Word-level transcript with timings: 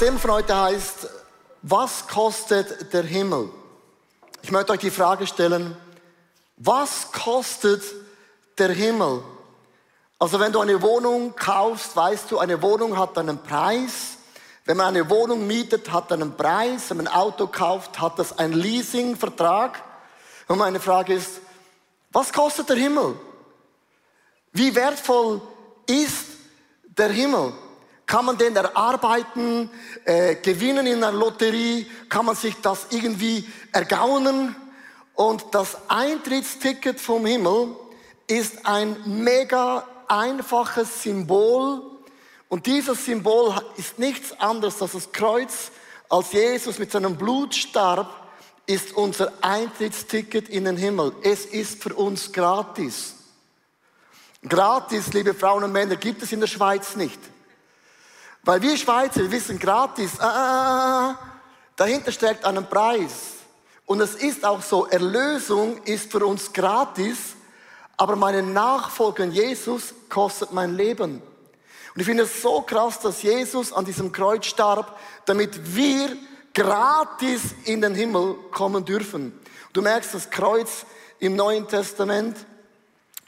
Das 0.00 0.56
heißt, 0.56 1.08
was 1.62 2.06
kostet 2.06 2.92
der 2.92 3.02
Himmel? 3.02 3.50
Ich 4.42 4.52
möchte 4.52 4.72
euch 4.72 4.78
die 4.78 4.92
Frage 4.92 5.26
stellen, 5.26 5.76
was 6.56 7.10
kostet 7.10 7.82
der 8.58 8.68
Himmel? 8.68 9.24
Also 10.20 10.38
wenn 10.38 10.52
du 10.52 10.60
eine 10.60 10.80
Wohnung 10.82 11.34
kaufst, 11.34 11.96
weißt 11.96 12.30
du, 12.30 12.38
eine 12.38 12.62
Wohnung 12.62 12.96
hat 12.96 13.18
einen 13.18 13.42
Preis. 13.42 14.18
Wenn 14.66 14.76
man 14.76 14.86
eine 14.86 15.10
Wohnung 15.10 15.48
mietet, 15.48 15.90
hat 15.90 16.12
einen 16.12 16.36
Preis. 16.36 16.90
Wenn 16.90 16.98
man 16.98 17.08
ein 17.08 17.14
Auto 17.14 17.48
kauft, 17.48 18.00
hat 18.00 18.20
das 18.20 18.38
einen 18.38 18.52
Leasingvertrag. 18.52 19.82
Und 20.46 20.58
meine 20.58 20.78
Frage 20.78 21.14
ist, 21.14 21.40
was 22.12 22.32
kostet 22.32 22.68
der 22.68 22.76
Himmel? 22.76 23.16
Wie 24.52 24.72
wertvoll 24.76 25.40
ist 25.88 26.26
der 26.84 27.08
Himmel? 27.08 27.52
Kann 28.08 28.24
man 28.24 28.38
den 28.38 28.56
erarbeiten, 28.56 29.68
äh, 30.06 30.36
gewinnen 30.36 30.86
in 30.86 31.04
einer 31.04 31.12
Lotterie? 31.12 31.86
Kann 32.08 32.24
man 32.24 32.36
sich 32.36 32.54
das 32.62 32.86
irgendwie 32.88 33.46
ergaunen? 33.70 34.56
Und 35.14 35.44
das 35.52 35.76
Eintrittsticket 35.88 36.98
vom 36.98 37.26
Himmel 37.26 37.76
ist 38.26 38.64
ein 38.64 38.96
mega 39.04 39.86
einfaches 40.08 41.02
Symbol. 41.02 41.82
Und 42.48 42.64
dieses 42.64 43.04
Symbol 43.04 43.54
ist 43.76 43.98
nichts 43.98 44.32
anderes 44.40 44.80
als 44.80 44.92
das 44.92 45.12
Kreuz. 45.12 45.70
Als 46.08 46.32
Jesus 46.32 46.78
mit 46.78 46.90
seinem 46.90 47.14
Blut 47.14 47.54
starb, 47.54 48.08
ist 48.64 48.94
unser 48.94 49.34
Eintrittsticket 49.42 50.48
in 50.48 50.64
den 50.64 50.78
Himmel. 50.78 51.12
Es 51.22 51.44
ist 51.44 51.82
für 51.82 51.92
uns 51.92 52.32
gratis. 52.32 53.16
Gratis, 54.48 55.12
liebe 55.12 55.34
Frauen 55.34 55.64
und 55.64 55.72
Männer, 55.72 55.96
gibt 55.96 56.22
es 56.22 56.32
in 56.32 56.40
der 56.40 56.46
Schweiz 56.46 56.96
nicht. 56.96 57.20
Weil 58.48 58.62
wir 58.62 58.78
Schweizer, 58.78 59.20
wir 59.20 59.30
wissen 59.30 59.58
gratis, 59.58 60.12
ah, 60.20 60.24
ah, 60.24 61.10
ah, 61.10 61.18
dahinter 61.76 62.10
steckt 62.10 62.46
einen 62.46 62.66
Preis. 62.66 63.34
Und 63.84 64.00
es 64.00 64.14
ist 64.14 64.42
auch 64.42 64.62
so, 64.62 64.86
Erlösung 64.86 65.76
ist 65.84 66.10
für 66.10 66.24
uns 66.24 66.50
gratis, 66.50 67.36
aber 67.98 68.16
meine 68.16 68.42
Nachfolge 68.42 69.24
in 69.24 69.32
Jesus 69.32 69.92
kostet 70.08 70.50
mein 70.50 70.74
Leben. 70.76 71.20
Und 71.94 72.00
ich 72.00 72.06
finde 72.06 72.22
es 72.22 72.40
so 72.40 72.62
krass, 72.62 72.98
dass 73.00 73.22
Jesus 73.22 73.70
an 73.70 73.84
diesem 73.84 74.12
Kreuz 74.12 74.46
starb, 74.46 74.98
damit 75.26 75.76
wir 75.76 76.16
gratis 76.54 77.54
in 77.66 77.82
den 77.82 77.94
Himmel 77.94 78.34
kommen 78.50 78.82
dürfen. 78.82 79.38
Du 79.74 79.82
merkst 79.82 80.14
das 80.14 80.30
Kreuz 80.30 80.86
im 81.18 81.36
Neuen 81.36 81.68
Testament, 81.68 82.38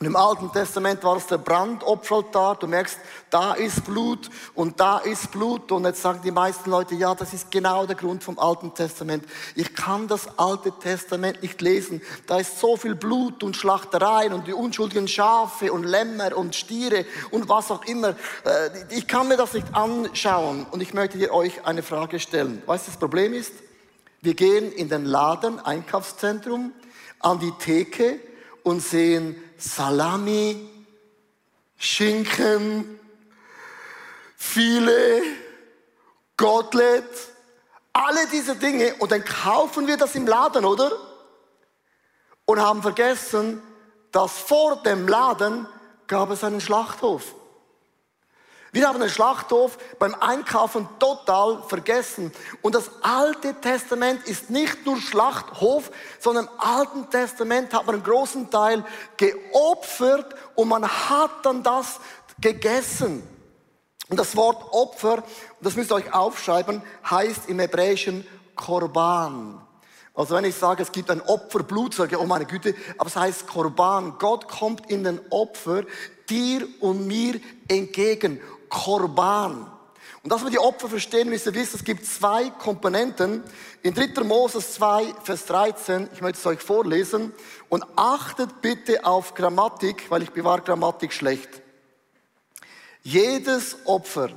und 0.02 0.06
im 0.06 0.16
Alten 0.16 0.50
Testament 0.50 1.04
war 1.04 1.18
es 1.18 1.26
der 1.26 1.36
Brandopferaltar. 1.36 2.56
Du 2.56 2.66
merkst, 2.66 2.98
da 3.28 3.52
ist 3.52 3.84
Blut 3.84 4.30
und 4.54 4.80
da 4.80 4.96
ist 4.96 5.30
Blut. 5.30 5.70
Und 5.70 5.84
jetzt 5.84 6.00
sagen 6.00 6.20
die 6.24 6.30
meisten 6.30 6.70
Leute, 6.70 6.94
ja, 6.94 7.14
das 7.14 7.34
ist 7.34 7.50
genau 7.50 7.84
der 7.84 7.96
Grund 7.96 8.24
vom 8.24 8.38
Alten 8.38 8.72
Testament. 8.72 9.26
Ich 9.56 9.74
kann 9.74 10.08
das 10.08 10.38
Alte 10.38 10.72
Testament 10.72 11.42
nicht 11.42 11.60
lesen. 11.60 12.00
Da 12.26 12.38
ist 12.38 12.58
so 12.58 12.78
viel 12.78 12.94
Blut 12.94 13.42
und 13.42 13.58
Schlachtereien 13.58 14.32
und 14.32 14.46
die 14.46 14.54
unschuldigen 14.54 15.06
Schafe 15.06 15.70
und 15.70 15.84
Lämmer 15.84 16.34
und 16.34 16.56
Stiere 16.56 17.04
und 17.30 17.50
was 17.50 17.70
auch 17.70 17.84
immer. 17.84 18.16
Äh, 18.44 18.70
ich 18.88 19.06
kann 19.06 19.28
mir 19.28 19.36
das 19.36 19.52
nicht 19.52 19.66
anschauen. 19.74 20.64
Und 20.70 20.80
ich 20.80 20.94
möchte 20.94 21.18
dir 21.18 21.34
euch 21.34 21.66
eine 21.66 21.82
Frage 21.82 22.20
stellen. 22.20 22.62
Weißt 22.64 22.86
du, 22.86 22.90
das 22.92 22.98
Problem 22.98 23.34
ist? 23.34 23.52
Wir 24.22 24.32
gehen 24.32 24.72
in 24.72 24.88
den 24.88 25.04
Laden, 25.04 25.60
Einkaufszentrum, 25.60 26.72
an 27.18 27.38
die 27.38 27.52
Theke 27.58 28.18
und 28.62 28.80
sehen 28.80 29.42
Salami, 29.56 30.68
Schinken, 31.76 32.98
Filet, 34.36 35.22
Gottlet, 36.36 37.04
alle 37.92 38.26
diese 38.28 38.56
Dinge 38.56 38.94
und 38.98 39.12
dann 39.12 39.24
kaufen 39.24 39.86
wir 39.86 39.96
das 39.96 40.14
im 40.14 40.26
Laden, 40.26 40.64
oder? 40.64 40.92
Und 42.44 42.60
haben 42.60 42.82
vergessen, 42.82 43.62
dass 44.12 44.32
vor 44.32 44.82
dem 44.82 45.06
Laden 45.06 45.66
gab 46.06 46.30
es 46.30 46.42
einen 46.42 46.60
Schlachthof. 46.60 47.34
Wir 48.72 48.86
haben 48.86 49.00
den 49.00 49.08
Schlachthof 49.08 49.78
beim 49.98 50.14
Einkaufen 50.14 50.88
total 51.00 51.62
vergessen. 51.66 52.32
Und 52.62 52.74
das 52.74 52.90
Alte 53.02 53.54
Testament 53.60 54.26
ist 54.28 54.50
nicht 54.50 54.86
nur 54.86 55.00
Schlachthof, 55.00 55.90
sondern 56.20 56.44
im 56.44 56.50
Alten 56.58 57.10
Testament 57.10 57.74
hat 57.74 57.86
man 57.86 57.96
einen 57.96 58.04
großen 58.04 58.48
Teil 58.50 58.84
geopfert 59.16 60.34
und 60.54 60.68
man 60.68 60.86
hat 60.86 61.44
dann 61.44 61.62
das 61.64 61.98
gegessen. 62.40 63.22
Und 64.08 64.16
das 64.16 64.36
Wort 64.36 64.72
Opfer, 64.72 65.22
das 65.60 65.74
müsst 65.76 65.90
ihr 65.90 65.96
euch 65.96 66.12
aufschreiben, 66.12 66.82
heißt 67.08 67.48
im 67.48 67.58
Hebräischen 67.58 68.26
Korban. 68.54 69.60
Also 70.14 70.34
wenn 70.34 70.44
ich 70.44 70.54
sage, 70.54 70.82
es 70.82 70.92
gibt 70.92 71.10
ein 71.10 71.22
Opferblut, 71.22 71.94
sage 71.94 72.16
ich, 72.16 72.20
oh 72.20 72.26
meine 72.26 72.44
Güte, 72.44 72.74
aber 72.98 73.08
es 73.08 73.16
heißt 73.16 73.46
Korban. 73.46 74.18
Gott 74.18 74.48
kommt 74.48 74.90
in 74.90 75.04
den 75.04 75.20
Opfer 75.30 75.84
dir 76.28 76.66
und 76.80 77.06
mir 77.06 77.40
entgegen. 77.68 78.40
Korban. 78.70 79.70
Und 80.22 80.30
dass 80.32 80.42
wir 80.42 80.50
die 80.50 80.58
Opfer 80.58 80.88
verstehen 80.88 81.30
müssen, 81.30 81.54
wisst, 81.54 81.74
es 81.74 81.84
gibt 81.84 82.04
zwei 82.04 82.50
Komponenten. 82.50 83.42
In 83.82 83.94
3. 83.94 84.22
Moses 84.22 84.74
2, 84.74 85.14
Vers 85.22 85.46
13, 85.46 86.10
ich 86.12 86.20
möchte 86.20 86.38
es 86.38 86.46
euch 86.46 86.60
vorlesen. 86.60 87.32
Und 87.68 87.84
achtet 87.96 88.60
bitte 88.60 89.04
auf 89.04 89.34
Grammatik, 89.34 90.10
weil 90.10 90.22
ich 90.22 90.30
bewahre 90.30 90.60
Grammatik 90.60 91.12
schlecht. 91.12 91.62
Jedes 93.02 93.78
Opfer, 93.86 94.30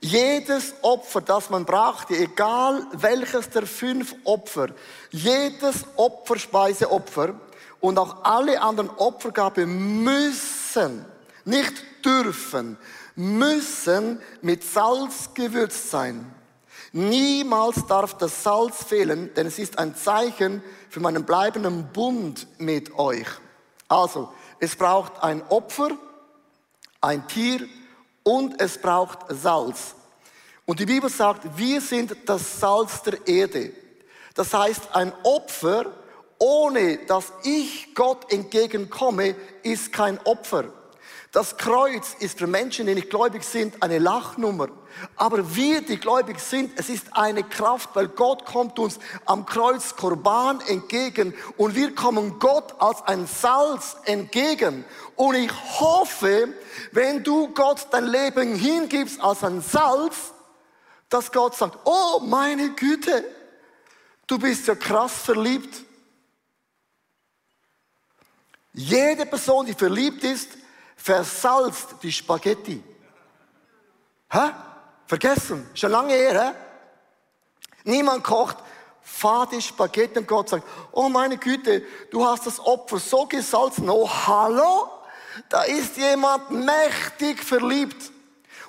jedes 0.00 0.74
Opfer, 0.80 1.20
das 1.20 1.50
man 1.50 1.66
brachte, 1.66 2.16
egal 2.16 2.86
welches 2.92 3.50
der 3.50 3.66
fünf 3.66 4.14
Opfer, 4.24 4.68
jedes 5.10 5.84
Opferspeiseopfer 5.96 7.34
und 7.80 7.98
auch 7.98 8.24
alle 8.24 8.62
anderen 8.62 8.88
Opfergabe 8.88 9.66
müssen 9.66 11.11
nicht 11.44 12.04
dürfen, 12.04 12.76
müssen 13.16 14.20
mit 14.40 14.64
Salz 14.64 15.30
gewürzt 15.34 15.90
sein. 15.90 16.34
Niemals 16.92 17.86
darf 17.86 18.18
das 18.18 18.42
Salz 18.42 18.84
fehlen, 18.84 19.32
denn 19.34 19.46
es 19.46 19.58
ist 19.58 19.78
ein 19.78 19.96
Zeichen 19.96 20.62
für 20.90 21.00
meinen 21.00 21.24
bleibenden 21.24 21.88
Bund 21.92 22.46
mit 22.58 22.98
euch. 22.98 23.26
Also, 23.88 24.32
es 24.58 24.76
braucht 24.76 25.22
ein 25.22 25.42
Opfer, 25.48 25.90
ein 27.00 27.26
Tier 27.28 27.66
und 28.22 28.60
es 28.60 28.78
braucht 28.78 29.20
Salz. 29.28 29.94
Und 30.66 30.80
die 30.80 30.86
Bibel 30.86 31.10
sagt, 31.10 31.56
wir 31.56 31.80
sind 31.80 32.14
das 32.26 32.60
Salz 32.60 33.02
der 33.02 33.26
Erde. 33.26 33.72
Das 34.34 34.52
heißt, 34.54 34.94
ein 34.94 35.12
Opfer, 35.22 35.86
ohne 36.38 36.98
dass 37.06 37.32
ich 37.42 37.94
Gott 37.94 38.32
entgegenkomme, 38.32 39.34
ist 39.62 39.92
kein 39.92 40.18
Opfer. 40.24 40.64
Das 41.32 41.56
Kreuz 41.56 42.14
ist 42.18 42.38
für 42.38 42.46
Menschen, 42.46 42.86
die 42.86 42.94
nicht 42.94 43.08
gläubig 43.08 43.42
sind, 43.42 43.82
eine 43.82 43.98
Lachnummer. 43.98 44.68
Aber 45.16 45.56
wir, 45.56 45.80
die 45.80 45.96
gläubig 45.96 46.38
sind, 46.38 46.78
es 46.78 46.90
ist 46.90 47.16
eine 47.16 47.42
Kraft, 47.42 47.88
weil 47.94 48.08
Gott 48.08 48.44
kommt 48.44 48.78
uns 48.78 48.98
am 49.24 49.46
Kreuz 49.46 49.96
Korban 49.96 50.60
entgegen 50.60 51.32
und 51.56 51.74
wir 51.74 51.94
kommen 51.94 52.38
Gott 52.38 52.74
als 52.82 53.00
ein 53.06 53.26
Salz 53.26 53.96
entgegen. 54.04 54.84
Und 55.16 55.36
ich 55.36 55.50
hoffe, 55.80 56.52
wenn 56.92 57.24
du 57.24 57.48
Gott 57.54 57.86
dein 57.90 58.08
Leben 58.08 58.54
hingibst 58.54 59.18
als 59.22 59.42
ein 59.42 59.62
Salz, 59.62 60.34
dass 61.08 61.32
Gott 61.32 61.56
sagt, 61.56 61.78
oh 61.84 62.20
meine 62.20 62.74
Güte, 62.74 63.24
du 64.26 64.38
bist 64.38 64.66
ja 64.66 64.74
krass 64.74 65.14
verliebt. 65.14 65.82
Jede 68.74 69.24
Person, 69.24 69.64
die 69.64 69.74
verliebt 69.74 70.24
ist, 70.24 70.61
versalzt 71.02 71.96
die 72.02 72.12
Spaghetti. 72.12 72.82
Hä? 74.30 74.50
Vergessen, 75.06 75.68
schon 75.74 75.90
lange 75.90 76.14
her. 76.14 76.42
Hä? 76.42 76.52
Niemand 77.84 78.22
kocht 78.22 78.58
fade 79.02 79.60
Spaghetti 79.60 80.20
und 80.20 80.28
Gott 80.28 80.48
sagt, 80.48 80.66
oh 80.92 81.08
meine 81.08 81.36
Güte, 81.36 81.82
du 82.10 82.24
hast 82.24 82.46
das 82.46 82.60
Opfer 82.60 82.98
so 82.98 83.26
gesalzen. 83.26 83.90
Oh, 83.90 84.08
hallo? 84.08 84.88
Da 85.48 85.62
ist 85.62 85.96
jemand 85.96 86.50
mächtig 86.50 87.42
verliebt. 87.42 88.10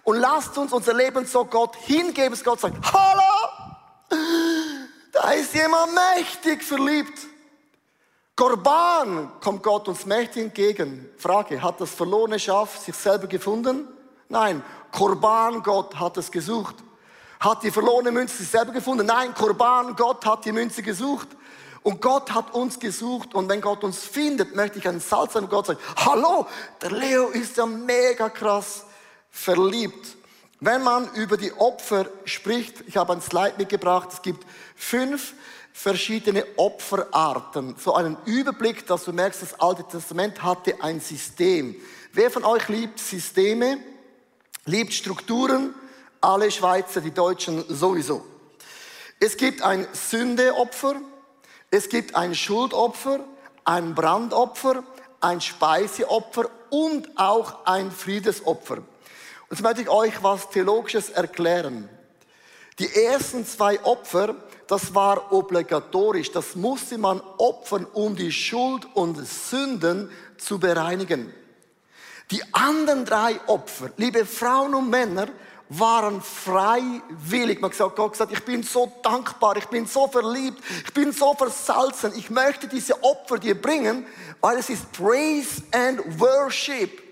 Und 0.03 0.18
lasst 0.18 0.57
uns 0.57 0.74
unser 0.74 0.94
Leben 0.94 1.25
so 1.25 1.45
Gott 1.45 1.75
hingeben, 1.75 2.31
dass 2.31 2.44
Gott 2.44 2.59
sagt, 2.59 2.77
hallo? 2.91 4.19
Da 5.12 5.31
ist 5.31 5.53
jemand 5.53 5.94
mächtig 5.94 6.63
verliebt. 6.63 7.27
Korban 8.35 9.31
kommt 9.41 9.62
Gott 9.62 9.88
uns 9.88 10.06
mächtig 10.06 10.44
entgegen. 10.44 11.07
Frage, 11.18 11.62
hat 11.62 11.80
das 11.80 11.91
verlorene 11.91 12.39
Schaf 12.39 12.77
sich 12.77 12.95
selber 12.95 13.27
gefunden? 13.27 13.88
Nein, 14.27 14.63
Korban 14.91 15.62
Gott 15.62 15.95
hat 16.00 16.18
es 16.18 16.31
gesucht. 16.31 16.75
Hat 17.39 17.62
die 17.62 17.69
verlorene 17.69 18.12
Münze 18.12 18.38
sich 18.38 18.50
selber 18.50 18.71
gefunden? 18.71 19.06
Nein, 19.06 19.35
Korban 19.35 19.95
Gott 19.95 20.25
hat 20.25 20.45
die 20.45 20.51
Münze 20.51 20.81
gesucht. 20.81 21.27
Und 21.83 22.01
Gott 22.01 22.33
hat 22.33 22.56
uns 22.56 22.80
gesucht. 22.80 23.35
Und 23.35 23.50
wenn 23.50 23.62
Gott 23.62 23.83
uns 23.83 24.00
findet, 24.00 24.56
möchte 24.56 24.80
ich 24.80 24.88
ein 24.88 25.00
Salz. 25.00 25.35
Und 25.35 25.50
Gott 25.50 25.68
sagt, 25.68 25.81
hallo, 25.97 26.47
der 26.81 26.91
Leo 26.91 27.27
ist 27.27 27.57
ja 27.57 27.68
mega 27.68 28.30
krass 28.30 28.85
verliebt. 29.30 30.18
Wenn 30.65 30.81
man 30.81 31.13
über 31.15 31.36
die 31.36 31.51
Opfer 31.51 32.06
spricht, 32.24 32.86
ich 32.88 32.95
habe 32.95 33.12
ein 33.12 33.21
Slide 33.21 33.56
mitgebracht, 33.57 34.07
es 34.13 34.21
gibt 34.21 34.48
fünf 34.77 35.33
verschiedene 35.74 36.45
Opferarten. 36.56 37.75
So 37.77 37.94
einen 37.95 38.15
Überblick, 38.24 38.88
dass 38.88 39.04
du 39.04 39.12
merkst, 39.12 39.42
das 39.42 39.60
Alte 39.60 39.83
Testament 39.83 40.42
hatte 40.42 40.81
ein 40.81 41.01
System. 41.01 41.75
Wer 42.13 42.31
von 42.31 42.45
euch 42.45 42.69
liebt 42.69 42.98
Systeme, 42.98 43.77
liebt 44.63 44.94
Strukturen? 44.94 45.75
Alle 46.21 46.50
Schweizer, 46.50 47.01
die 47.01 47.12
Deutschen 47.12 47.66
sowieso. 47.68 48.24
Es 49.19 49.36
gibt 49.36 49.62
ein 49.63 49.86
Sündeopfer, 49.92 50.95
es 51.71 51.89
gibt 51.89 52.16
ein 52.16 52.33
Schuldopfer, 52.33 53.19
ein 53.66 53.94
Brandopfer, 53.94 54.86
ein 55.19 55.42
Speiseopfer 55.42 56.50
und 56.69 57.19
auch 57.19 57.66
ein 57.66 57.92
Friedesopfer. 57.92 58.77
Jetzt 59.54 59.62
möchte 59.62 59.84
ich 59.84 59.90
euch 59.90 60.24
was 60.24 60.50
Theologisches 60.50 61.12
erklären. 61.12 61.88
Die 62.80 62.92
ersten 62.92 63.46
zwei 63.46 63.80
Opfer, 63.84 64.34
das 64.66 64.96
war 64.96 65.32
obligatorisch. 65.32 66.32
Das 66.32 66.56
musste 66.56 66.98
man 66.98 67.22
opfern, 67.38 67.86
um 67.94 68.16
die 68.16 68.32
Schuld 68.32 68.88
und 68.96 69.16
Sünden 69.28 70.10
zu 70.40 70.58
bereinigen. 70.58 71.32
Die 72.32 72.42
anderen 72.52 73.06
drei 73.06 73.40
Opfer, 73.46 73.92
liebe 73.98 74.26
Frauen 74.26 74.74
und 74.74 74.90
Männer, 74.90 75.28
waren 75.70 76.24
freiwillig. 76.24 77.62
Man 77.62 77.70
hat 77.72 78.12
gesagt, 78.12 78.32
ich 78.32 78.44
bin 78.44 78.64
so 78.64 78.92
dankbar, 79.04 79.56
ich 79.58 79.68
bin 79.68 79.86
so 79.86 80.08
verliebt, 80.08 80.64
ich 80.84 80.94
bin 80.96 81.12
so 81.12 81.36
versalzen. 81.36 82.14
Ich 82.16 82.32
möchte 82.32 82.68
diese 82.68 83.04
Opfer 83.04 83.38
dir 83.38 83.62
bringen, 83.62 84.08
weil 84.42 84.58
es 84.58 84.72
ist 84.72 84.92
Praise 84.94 85.62
and 85.72 86.20
Worship. 86.20 87.03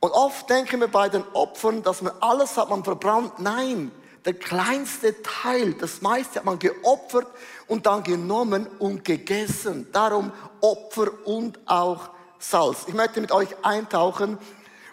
Und 0.00 0.12
oft 0.12 0.48
denken 0.48 0.80
wir 0.80 0.88
bei 0.88 1.08
den 1.10 1.24
Opfern, 1.34 1.82
dass 1.82 2.00
man 2.00 2.12
alles 2.20 2.56
hat 2.56 2.70
man 2.70 2.82
verbrannt. 2.82 3.38
Nein, 3.38 3.92
der 4.24 4.34
kleinste 4.34 5.22
Teil, 5.22 5.74
das 5.74 6.00
meiste 6.00 6.36
hat 6.36 6.44
man 6.44 6.58
geopfert 6.58 7.26
und 7.68 7.86
dann 7.86 8.02
genommen 8.02 8.66
und 8.78 9.04
gegessen. 9.04 9.86
Darum 9.92 10.32
Opfer 10.60 11.08
und 11.26 11.58
auch 11.66 12.10
Salz. 12.38 12.84
Ich 12.86 12.94
möchte 12.94 13.20
mit 13.20 13.32
euch 13.32 13.48
eintauchen, 13.62 14.38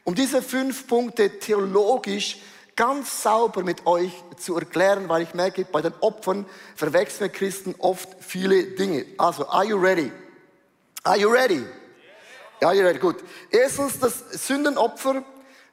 um 0.03 0.13
diese 0.13 0.41
fünf 0.41 0.87
Punkte 0.87 1.39
theologisch 1.39 2.39
ganz 2.75 3.23
sauber 3.23 3.63
mit 3.63 3.85
euch 3.85 4.11
zu 4.37 4.55
erklären, 4.55 5.09
weil 5.09 5.23
ich 5.23 5.33
merke, 5.33 5.65
bei 5.65 5.81
den 5.81 5.93
Opfern 6.01 6.45
verwechseln 6.75 7.31
Christen 7.31 7.75
oft 7.79 8.09
viele 8.19 8.63
Dinge. 8.63 9.05
Also, 9.17 9.47
are 9.47 9.65
you 9.65 9.77
ready? 9.77 10.11
Are 11.03 11.17
you 11.17 11.29
ready? 11.29 11.65
Ja, 12.59 12.73
you 12.73 12.81
ready? 12.81 12.97
Gut. 12.97 13.17
Erstens, 13.51 13.99
das 13.99 14.47
Sündenopfer, 14.47 15.23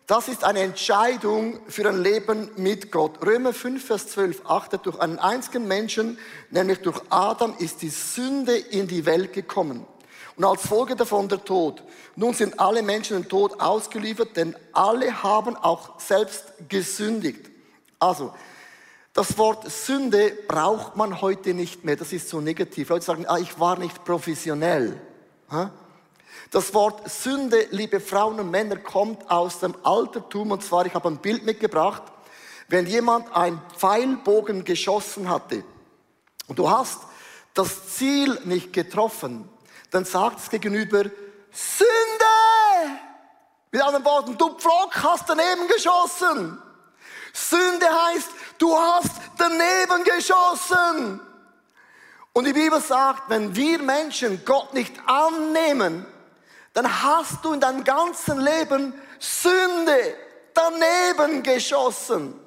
das 0.07 0.29
ist 0.29 0.45
eine 0.45 0.61
Entscheidung 0.61 1.59
für 1.67 1.89
ein 1.89 2.03
Leben 2.03 2.51
mit 2.57 2.93
Gott. 2.93 3.25
Römer 3.25 3.55
5, 3.55 3.87
Vers 3.87 4.09
12 4.09 4.43
achtet, 4.45 4.85
durch 4.85 5.01
einen 5.01 5.19
einzigen 5.19 5.67
Menschen, 5.67 6.19
nämlich 6.51 6.81
durch 6.81 7.01
Adam, 7.09 7.55
ist 7.59 7.81
die 7.81 7.89
Sünde 7.89 8.55
in 8.55 8.87
die 8.87 9.07
Welt 9.07 9.33
gekommen. 9.33 9.87
Und 10.37 10.45
als 10.45 10.67
Folge 10.67 10.95
davon 10.95 11.27
der 11.27 11.43
Tod. 11.43 11.83
Nun 12.17 12.35
sind 12.35 12.61
alle 12.61 12.83
Menschen 12.83 13.17
dem 13.17 13.31
Tod 13.31 13.61
ausgeliefert, 13.61 14.37
denn 14.37 14.55
alle 14.73 15.23
haben 15.23 15.57
auch 15.57 15.99
selbst 15.99 16.53
gesündigt. 16.69 17.51
Also, 17.99 18.35
das 19.15 19.39
Wort 19.39 19.71
Sünde 19.71 20.37
braucht 20.49 20.97
man 20.97 21.23
heute 21.23 21.55
nicht 21.55 21.83
mehr. 21.85 21.97
Das 21.97 22.13
ist 22.13 22.29
so 22.29 22.43
negativ. 22.43 22.91
Leute 22.91 23.07
sagen, 23.07 23.25
ah, 23.27 23.39
ich 23.39 23.59
war 23.59 23.79
nicht 23.79 24.05
professionell. 24.05 25.01
Das 26.55 26.73
Wort 26.73 27.11
Sünde, 27.11 27.67
liebe 27.73 27.99
Frauen 27.99 28.39
und 28.39 28.49
Männer, 28.49 28.77
kommt 28.77 29.29
aus 29.29 29.59
dem 29.59 29.75
Altertum. 29.83 30.53
Und 30.53 30.63
zwar, 30.63 30.87
ich 30.87 30.95
habe 30.95 31.09
ein 31.09 31.17
Bild 31.19 31.45
mitgebracht. 31.45 32.05
Wenn 32.69 32.87
jemand 32.87 33.35
einen 33.35 33.61
Pfeilbogen 33.77 34.63
geschossen 34.63 35.29
hatte 35.29 35.65
und 36.47 36.57
du 36.57 36.71
hast 36.71 37.01
das 37.55 37.97
Ziel 37.97 38.39
nicht 38.45 38.73
getroffen, 38.73 39.49
dann 39.91 40.05
sagt 40.05 40.39
es 40.39 40.49
gegenüber, 40.49 41.03
Sünde! 41.51 41.91
Mit 43.73 43.83
anderen 43.83 44.05
Worten, 44.05 44.39
du 44.39 44.57
Pflock 44.57 44.95
hast 45.03 45.29
daneben 45.29 45.67
geschossen. 45.67 46.63
Sünde 47.33 47.87
heißt, 47.87 48.31
du 48.59 48.73
hast 48.79 49.11
daneben 49.39 50.05
geschossen. 50.05 51.21
Und 52.33 52.45
die 52.47 52.53
Bibel 52.53 52.81
sagt, 52.81 53.29
wenn 53.29 53.57
wir 53.57 53.83
Menschen 53.83 54.45
Gott 54.45 54.73
nicht 54.73 54.95
annehmen, 55.09 56.07
dann 56.75 57.03
hast 57.03 57.45
du 57.45 57.53
in 57.53 57.61
deinem 57.61 57.85
ganzen 57.85 58.41
Leben 58.41 58.93
Sünde 59.19 60.15
daneben 60.53 61.43
geschossen. 61.43 62.39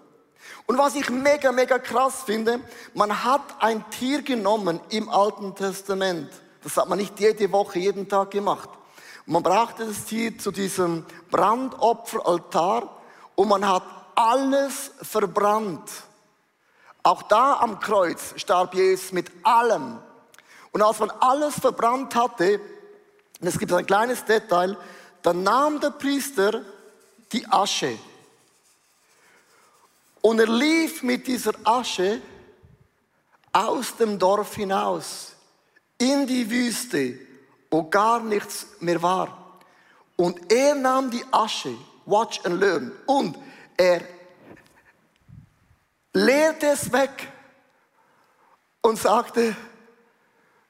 Und 0.67 0.77
was 0.77 0.95
ich 0.95 1.09
mega, 1.09 1.51
mega 1.51 1.79
krass 1.79 2.23
finde, 2.25 2.59
man 2.93 3.23
hat 3.23 3.41
ein 3.59 3.89
Tier 3.89 4.21
genommen 4.21 4.81
im 4.89 5.07
Alten 5.07 5.55
Testament. 5.55 6.29
Das 6.61 6.75
hat 6.75 6.89
man 6.89 6.97
nicht 6.97 7.19
jede 7.19 7.51
Woche, 7.53 7.79
jeden 7.79 8.09
Tag 8.09 8.31
gemacht. 8.31 8.69
man 9.25 9.43
brachte 9.43 9.85
das 9.85 10.03
Tier 10.03 10.37
zu 10.37 10.51
diesem 10.51 11.05
Brandopferaltar 11.31 12.97
und 13.35 13.47
man 13.47 13.65
hat 13.67 13.83
alles 14.15 14.91
verbrannt. 15.01 15.89
Auch 17.01 17.21
da 17.23 17.59
am 17.61 17.79
Kreuz 17.79 18.33
starb 18.35 18.73
Jesus 18.73 19.13
mit 19.13 19.31
allem. 19.43 19.99
Und 20.71 20.81
als 20.81 20.99
man 20.99 21.11
alles 21.11 21.55
verbrannt 21.55 22.13
hatte, 22.15 22.59
und 23.39 23.47
es 23.47 23.59
gibt 23.59 23.71
ein 23.71 23.85
kleines 23.85 24.25
Detail, 24.25 24.77
dann 25.21 25.43
nahm 25.43 25.79
der 25.79 25.91
Priester 25.91 26.63
die 27.31 27.45
Asche. 27.47 27.97
Und 30.21 30.39
er 30.39 30.47
lief 30.47 31.03
mit 31.03 31.27
dieser 31.27 31.53
Asche 31.63 32.21
aus 33.51 33.95
dem 33.95 34.17
Dorf 34.17 34.55
hinaus 34.55 35.33
in 35.97 36.27
die 36.27 36.49
Wüste, 36.49 37.19
wo 37.69 37.83
gar 37.83 38.21
nichts 38.21 38.67
mehr 38.79 39.01
war. 39.01 39.59
Und 40.15 40.51
er 40.51 40.75
nahm 40.75 41.11
die 41.11 41.23
Asche, 41.31 41.75
watch 42.05 42.39
and 42.43 42.59
learn, 42.59 42.91
und 43.05 43.37
er 43.77 44.01
leerte 46.13 46.67
es 46.67 46.91
weg 46.91 47.31
und 48.81 48.97
sagte, 48.97 49.55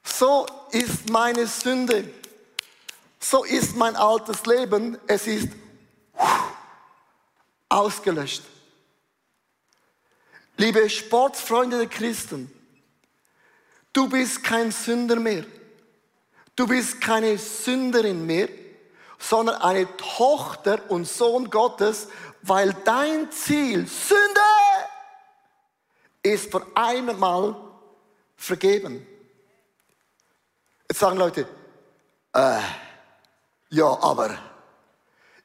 so 0.02 0.46
ist 0.70 1.08
meine 1.10 1.46
Sünde, 1.46 2.12
so 3.20 3.44
ist 3.44 3.76
mein 3.76 3.96
altes 3.96 4.46
Leben, 4.46 4.98
es 5.06 5.26
ist 5.26 5.48
ausgelöscht. 7.68 8.42
Liebe 10.56 10.88
Sportsfreunde 10.90 11.78
der 11.78 11.86
Christen, 11.86 12.52
Du 13.98 14.08
bist 14.08 14.44
kein 14.44 14.70
Sünder 14.70 15.16
mehr. 15.16 15.44
Du 16.54 16.68
bist 16.68 17.00
keine 17.00 17.36
Sünderin 17.36 18.24
mehr, 18.26 18.48
sondern 19.18 19.56
eine 19.60 19.88
Tochter 19.96 20.88
und 20.88 21.04
Sohn 21.04 21.50
Gottes, 21.50 22.06
weil 22.42 22.72
dein 22.84 23.30
Ziel, 23.32 23.88
Sünde, 23.88 24.40
ist 26.22 26.50
für 26.50 26.64
einmal 26.76 27.56
vergeben. 28.36 29.04
Jetzt 30.88 31.00
sagen 31.00 31.16
Leute, 31.16 31.48
äh, 32.32 32.60
ja, 33.70 33.86
aber 33.86 34.36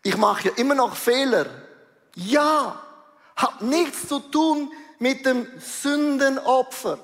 ich 0.04 0.18
mache 0.18 0.50
ja 0.50 0.56
immer 0.56 0.76
noch 0.76 0.96
Fehler. 0.96 1.46
Ja, 2.16 2.82
hat 3.36 3.62
nichts 3.62 4.08
zu 4.08 4.20
tun 4.20 4.72
mit 5.00 5.26
dem 5.26 5.48
Sündenopfer. 5.60 7.00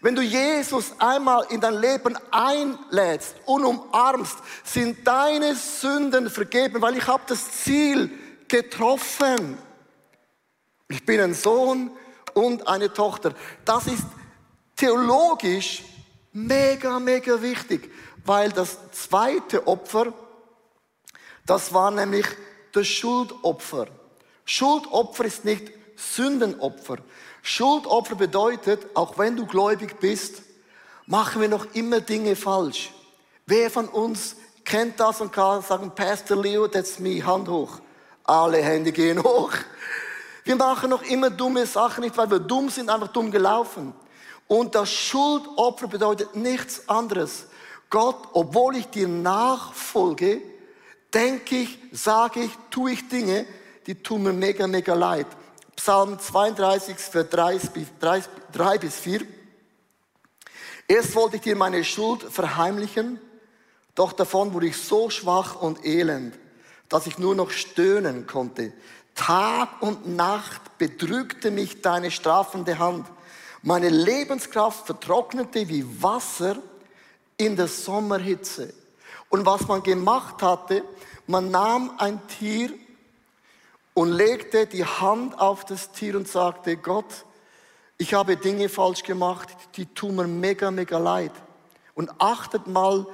Wenn 0.00 0.14
du 0.14 0.22
Jesus 0.22 0.92
einmal 0.98 1.44
in 1.50 1.60
dein 1.60 1.80
Leben 1.80 2.16
einlädst 2.30 3.34
und 3.46 3.64
umarmst, 3.64 4.38
sind 4.62 5.06
deine 5.06 5.56
Sünden 5.56 6.30
vergeben, 6.30 6.80
weil 6.80 6.96
ich 6.96 7.06
habe 7.06 7.24
das 7.26 7.50
Ziel 7.50 8.10
getroffen. 8.46 9.58
Ich 10.88 11.04
bin 11.04 11.20
ein 11.20 11.34
Sohn 11.34 11.90
und 12.34 12.66
eine 12.68 12.92
Tochter. 12.92 13.34
Das 13.64 13.86
ist 13.88 14.04
theologisch 14.76 15.82
mega, 16.32 17.00
mega 17.00 17.42
wichtig, 17.42 17.92
weil 18.24 18.50
das 18.52 18.78
zweite 18.92 19.66
Opfer, 19.66 20.12
das 21.48 21.72
war 21.72 21.90
nämlich 21.90 22.26
das 22.72 22.86
Schuldopfer. 22.86 23.86
Schuldopfer 24.44 25.24
ist 25.24 25.44
nicht 25.44 25.72
Sündenopfer. 25.96 26.98
Schuldopfer 27.42 28.16
bedeutet, 28.16 28.86
auch 28.94 29.16
wenn 29.16 29.34
du 29.34 29.46
gläubig 29.46 29.98
bist, 29.98 30.42
machen 31.06 31.40
wir 31.40 31.48
noch 31.48 31.74
immer 31.74 32.00
Dinge 32.00 32.36
falsch. 32.36 32.92
Wer 33.46 33.70
von 33.70 33.88
uns 33.88 34.36
kennt 34.62 35.00
das 35.00 35.22
und 35.22 35.32
kann 35.32 35.62
sagen, 35.62 35.90
Pastor 35.94 36.36
Leo, 36.36 36.68
that's 36.68 36.98
me, 36.98 37.24
Hand 37.24 37.48
hoch. 37.48 37.80
Alle 38.24 38.58
Hände 38.58 38.92
gehen 38.92 39.22
hoch. 39.22 39.52
Wir 40.44 40.56
machen 40.56 40.90
noch 40.90 41.02
immer 41.02 41.30
dumme 41.30 41.64
Sachen, 41.64 42.04
nicht 42.04 42.16
weil 42.18 42.30
wir 42.30 42.40
dumm 42.40 42.68
sind, 42.68 42.90
einfach 42.90 43.08
dumm 43.08 43.30
gelaufen. 43.30 43.94
Und 44.46 44.74
das 44.74 44.90
Schuldopfer 44.90 45.88
bedeutet 45.88 46.36
nichts 46.36 46.86
anderes. 46.90 47.46
Gott, 47.88 48.28
obwohl 48.34 48.76
ich 48.76 48.86
dir 48.88 49.08
nachfolge, 49.08 50.42
denke 51.12 51.56
ich, 51.56 51.78
sage 51.92 52.40
ich, 52.40 52.50
tue 52.70 52.92
ich 52.92 53.08
Dinge, 53.08 53.46
die 53.86 53.94
tun 53.94 54.22
mir 54.22 54.32
mega, 54.32 54.66
mega 54.66 54.94
leid. 54.94 55.26
Psalm 55.76 56.18
32, 56.18 56.96
Vers 56.96 57.28
3 57.30 58.78
bis 58.78 58.96
4. 58.96 59.20
Erst 60.88 61.14
wollte 61.14 61.36
ich 61.36 61.42
dir 61.42 61.56
meine 61.56 61.84
Schuld 61.84 62.22
verheimlichen, 62.22 63.20
doch 63.94 64.12
davon 64.12 64.52
wurde 64.54 64.68
ich 64.68 64.76
so 64.76 65.10
schwach 65.10 65.60
und 65.60 65.84
elend, 65.84 66.38
dass 66.88 67.06
ich 67.06 67.18
nur 67.18 67.34
noch 67.34 67.50
stöhnen 67.50 68.26
konnte. 68.26 68.72
Tag 69.14 69.82
und 69.82 70.06
Nacht 70.16 70.78
bedrückte 70.78 71.50
mich 71.50 71.82
deine 71.82 72.10
strafende 72.10 72.78
Hand. 72.78 73.06
Meine 73.62 73.88
Lebenskraft 73.88 74.86
vertrocknete 74.86 75.68
wie 75.68 75.84
Wasser 76.02 76.56
in 77.36 77.56
der 77.56 77.68
Sommerhitze. 77.68 78.72
Und 79.28 79.44
was 79.46 79.66
man 79.68 79.82
gemacht 79.82 80.42
hatte, 80.42 80.84
man 81.26 81.50
nahm 81.50 81.92
ein 81.98 82.26
Tier 82.28 82.70
und 83.94 84.12
legte 84.12 84.66
die 84.66 84.84
Hand 84.84 85.38
auf 85.38 85.64
das 85.64 85.92
Tier 85.92 86.16
und 86.16 86.28
sagte, 86.28 86.76
Gott, 86.76 87.24
ich 87.98 88.14
habe 88.14 88.36
Dinge 88.36 88.68
falsch 88.68 89.02
gemacht, 89.02 89.48
die 89.76 89.86
tun 89.86 90.16
mir 90.16 90.26
mega, 90.26 90.70
mega 90.70 90.98
leid. 90.98 91.32
Und 91.94 92.10
achtet 92.18 92.66
mal, 92.66 93.06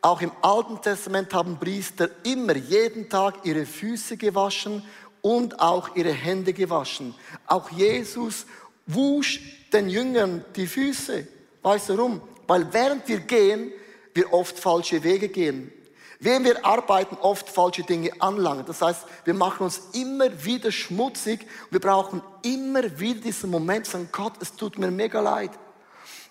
auch 0.00 0.20
im 0.20 0.30
Alten 0.42 0.80
Testament 0.80 1.34
haben 1.34 1.58
Priester 1.58 2.08
immer 2.22 2.54
jeden 2.56 3.08
Tag 3.10 3.44
ihre 3.44 3.66
Füße 3.66 4.16
gewaschen 4.16 4.84
und 5.22 5.58
auch 5.58 5.96
ihre 5.96 6.12
Hände 6.12 6.52
gewaschen. 6.52 7.14
Auch 7.46 7.70
Jesus 7.70 8.46
wusch 8.86 9.40
den 9.72 9.88
Jüngern 9.88 10.44
die 10.54 10.68
Füße. 10.68 11.26
Weißt 11.62 11.88
du 11.88 11.98
warum? 11.98 12.20
Weil 12.46 12.72
während 12.72 13.08
wir 13.08 13.20
gehen, 13.20 13.72
wir 14.18 14.32
oft 14.32 14.58
falsche 14.58 15.04
Wege 15.04 15.28
gehen. 15.28 15.72
Während 16.18 16.46
wir 16.46 16.66
arbeiten, 16.66 17.16
oft 17.20 17.48
falsche 17.48 17.84
Dinge 17.84 18.10
anlangen. 18.18 18.66
Das 18.66 18.82
heißt, 18.82 19.04
wir 19.24 19.34
machen 19.34 19.62
uns 19.62 19.80
immer 19.92 20.44
wieder 20.44 20.72
schmutzig. 20.72 21.46
Wir 21.70 21.78
brauchen 21.78 22.20
immer 22.42 22.98
wieder 22.98 23.20
diesen 23.20 23.50
Moment, 23.50 23.86
sagen, 23.86 24.08
Gott, 24.10 24.32
es 24.40 24.52
tut 24.56 24.76
mir 24.76 24.90
mega 24.90 25.20
leid. 25.20 25.52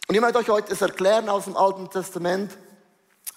Und 0.08 0.16
ich 0.16 0.20
möchte 0.20 0.40
euch 0.40 0.50
heute 0.50 0.70
das 0.72 0.82
erklären 0.82 1.30
aus 1.30 1.46
dem 1.46 1.56
Alten 1.56 1.90
Testament, 1.90 2.58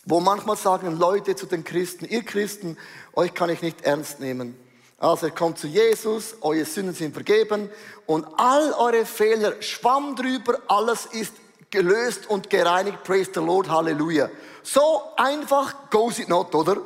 wo 0.04 0.18
manchmal 0.18 0.56
sagen 0.56 0.98
Leute 0.98 1.36
zu 1.36 1.46
den 1.46 1.62
Christen, 1.62 2.04
ihr 2.06 2.24
Christen, 2.24 2.76
euch 3.12 3.32
kann 3.32 3.50
ich 3.50 3.62
nicht 3.62 3.82
ernst 3.82 4.18
nehmen. 4.18 4.56
Also 4.98 5.26
ihr 5.26 5.32
kommt 5.32 5.58
zu 5.58 5.68
Jesus, 5.68 6.34
eure 6.40 6.64
Sünden 6.64 6.94
sind 6.94 7.14
vergeben 7.14 7.70
und 8.06 8.26
all 8.36 8.72
eure 8.72 9.06
Fehler, 9.06 9.62
schwamm 9.62 10.16
drüber, 10.16 10.58
alles 10.66 11.06
ist 11.06 11.32
gelöst 11.70 12.28
und 12.28 12.50
gereinigt. 12.50 13.04
Praise 13.04 13.30
the 13.34 13.40
Lord, 13.40 13.68
Halleluja. 13.68 14.30
So 14.62 15.02
einfach 15.16 15.90
goes 15.90 16.18
it 16.18 16.28
not, 16.28 16.54
oder? 16.54 16.78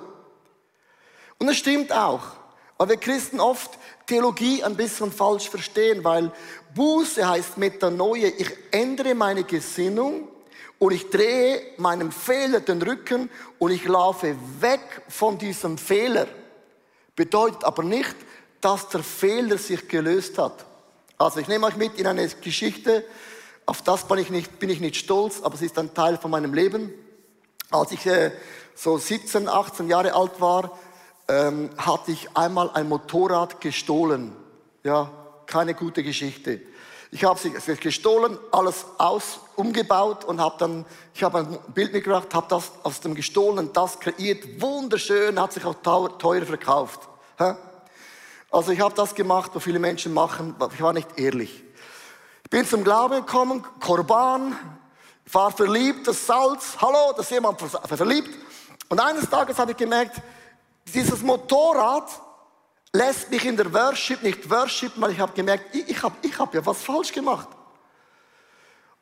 Und 1.38 1.48
es 1.48 1.56
stimmt 1.56 1.92
auch. 1.92 2.22
Aber 2.76 2.90
wir 2.90 2.96
Christen 2.96 3.40
oft 3.40 3.78
Theologie 4.06 4.62
ein 4.62 4.76
bisschen 4.76 5.12
falsch 5.12 5.48
verstehen, 5.48 6.02
weil 6.04 6.32
Buße 6.74 7.26
heißt 7.26 7.56
Metanoia. 7.56 8.28
Ich 8.36 8.50
ändere 8.70 9.14
meine 9.14 9.44
Gesinnung 9.44 10.28
und 10.78 10.92
ich 10.92 11.08
drehe 11.08 11.62
meinem 11.78 12.10
Fehler 12.10 12.60
den 12.60 12.82
Rücken 12.82 13.30
und 13.58 13.70
ich 13.70 13.84
laufe 13.84 14.36
weg 14.60 15.02
von 15.08 15.38
diesem 15.38 15.78
Fehler. 15.78 16.26
Bedeutet 17.16 17.64
aber 17.64 17.84
nicht, 17.84 18.16
dass 18.60 18.88
der 18.88 19.02
Fehler 19.02 19.56
sich 19.56 19.88
gelöst 19.88 20.36
hat. 20.38 20.64
Also 21.16 21.40
ich 21.40 21.48
nehme 21.48 21.66
euch 21.66 21.76
mit 21.76 21.98
in 21.98 22.06
eine 22.06 22.26
Geschichte, 22.28 23.04
auf 23.66 23.83
das 23.83 24.06
bin 24.06 24.18
ich 24.18 24.30
nicht, 24.30 24.59
bin 24.59 24.71
ich 24.71 24.80
nicht 24.80 24.97
stolz, 24.97 25.40
aber 25.42 25.54
es 25.54 25.62
ist 25.62 25.78
ein 25.78 25.94
Teil 25.94 26.18
von 26.18 26.30
meinem 26.30 26.52
Leben. 26.52 26.92
Als 27.71 27.92
ich 27.92 28.04
äh, 28.06 28.30
so 28.75 28.99
17, 28.99 29.49
18 29.49 29.88
Jahre 29.88 30.14
alt 30.14 30.40
war, 30.40 30.78
ähm, 31.28 31.71
hatte 31.76 32.12
ich 32.12 32.37
einmal 32.37 32.71
ein 32.71 32.88
Motorrad 32.88 33.61
gestohlen. 33.61 34.33
Ja, 34.83 35.11
keine 35.47 35.75
gute 35.75 36.02
Geschichte. 36.02 36.61
Ich 37.11 37.25
habe 37.25 37.38
es 37.54 37.80
gestohlen, 37.80 38.38
alles 38.50 38.87
aus, 38.99 39.38
umgebaut 39.54 40.25
und 40.25 40.40
habe 40.40 40.56
dann, 40.59 40.85
ich 41.14 41.23
habe 41.23 41.38
ein 41.38 41.59
Bild 41.73 41.92
mitgebracht, 41.92 42.35
habe 42.35 42.49
das 42.50 42.73
aus 42.83 43.00
dem 43.00 43.14
gestohlenen 43.14 43.73
das 43.73 44.00
kreiert, 44.00 44.61
wunderschön, 44.61 45.40
hat 45.40 45.52
sich 45.52 45.64
auch 45.64 45.76
teuer 46.18 46.42
verkauft. 46.42 47.00
Also 48.50 48.73
ich 48.73 48.80
habe 48.80 48.94
das 48.97 49.14
gemacht, 49.14 49.52
was 49.54 49.62
viele 49.62 49.78
Menschen 49.78 50.12
machen, 50.12 50.56
ich 50.75 50.83
war 50.83 50.92
nicht 50.92 51.16
ehrlich. 51.16 51.63
Bin 52.54 52.64
zum 52.64 52.84
Glauben 52.84 53.26
gekommen, 53.26 53.64
Korban, 53.80 54.56
war 55.32 55.50
verliebt, 55.50 56.06
das 56.06 56.25
Salz, 56.25 56.76
hallo, 56.80 57.12
da 57.12 57.23
ist 57.23 57.32
jemand 57.32 57.61
verliebt. 57.61 58.30
Und 58.88 59.00
eines 59.00 59.28
Tages 59.28 59.58
habe 59.58 59.73
ich 59.73 59.76
gemerkt, 59.76 60.23
dieses 60.87 61.20
Motorrad 61.23 62.08
lässt 62.92 63.28
mich 63.32 63.44
in 63.44 63.56
der 63.56 63.75
Worship 63.75 64.23
nicht 64.23 64.49
worshipen, 64.49 65.02
weil 65.02 65.11
ich 65.11 65.18
habe 65.18 65.32
gemerkt, 65.32 65.75
ich, 65.75 65.88
ich 65.88 66.00
habe 66.00 66.14
ich 66.23 66.38
hab 66.38 66.54
ja 66.54 66.64
was 66.64 66.80
falsch 66.80 67.11
gemacht. 67.11 67.49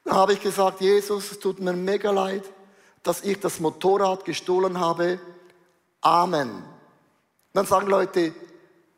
Dann 0.04 0.14
habe 0.14 0.32
ich 0.32 0.40
gesagt, 0.40 0.80
Jesus, 0.80 1.32
es 1.32 1.38
tut 1.38 1.60
mir 1.60 1.74
mega 1.74 2.10
leid, 2.10 2.44
dass 3.02 3.20
ich 3.20 3.38
das 3.38 3.60
Motorrad 3.60 4.24
gestohlen 4.24 4.80
habe. 4.80 5.20
Amen. 6.00 6.64
Dann 7.52 7.66
sagen 7.66 7.88
Leute, 7.88 8.32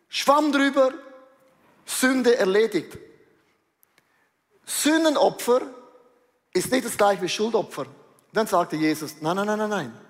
Schwamm 0.09 0.53
drüber, 0.53 0.93
Sünde 1.85 2.37
erledigt. 2.37 2.97
Sühnenopfer 4.67 5.63
ist 6.53 6.71
nicht 6.71 6.87
das 6.87 6.97
gleiche 6.97 7.23
wie 7.23 7.29
Schuldopfer. 7.29 7.87
Dann 8.33 8.47
sagte 8.47 8.77
Jesus, 8.77 9.17
nein, 9.21 9.37
nein, 9.37 9.47
nein, 9.47 9.59
nein, 9.59 9.71
nein. 9.71 10.01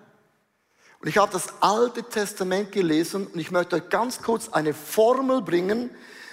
Und 1.00 1.08
ich 1.08 1.18
habe 1.18 1.32
das 1.32 1.48
Alte 1.60 2.02
Testament 2.02 2.72
gelesen 2.72 3.26
und 3.26 3.38
ich 3.38 3.50
möchte 3.50 3.76
euch 3.76 3.88
ganz 3.90 4.22
kurz 4.22 4.48
eine 4.48 4.72
Formel 4.72 5.42
bringen, 5.42 5.90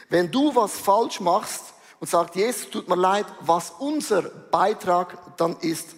wenn 0.10 0.32
du 0.32 0.56
was 0.56 0.78
falsch 0.78 1.20
machst 1.20 1.74
und 2.00 2.10
sagst, 2.10 2.36
Jesus, 2.36 2.70
tut 2.70 2.88
mir 2.88 2.96
leid, 2.96 3.25
was 3.42 3.72
unser 3.80 4.22
Beitrag 4.22 5.38
dann 5.38 5.58
ist. 5.60 5.90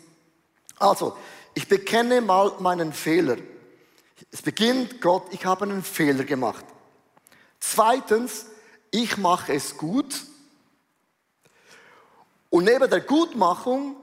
Also, 0.79 1.15
ich 1.53 1.67
bekenne 1.67 2.21
mal 2.21 2.51
meinen 2.59 2.93
Fehler. 2.93 3.37
Es 4.31 4.41
beginnt, 4.41 5.01
Gott, 5.01 5.25
ich 5.31 5.45
habe 5.45 5.65
einen 5.65 5.83
Fehler 5.83 6.23
gemacht. 6.23 6.65
Zweitens, 7.59 8.47
ich 8.89 9.17
mache 9.17 9.53
es 9.53 9.77
gut. 9.77 10.23
Und 12.53 12.65
neben 12.65 12.87
der 12.87 13.01
Gutmachung 13.01 13.95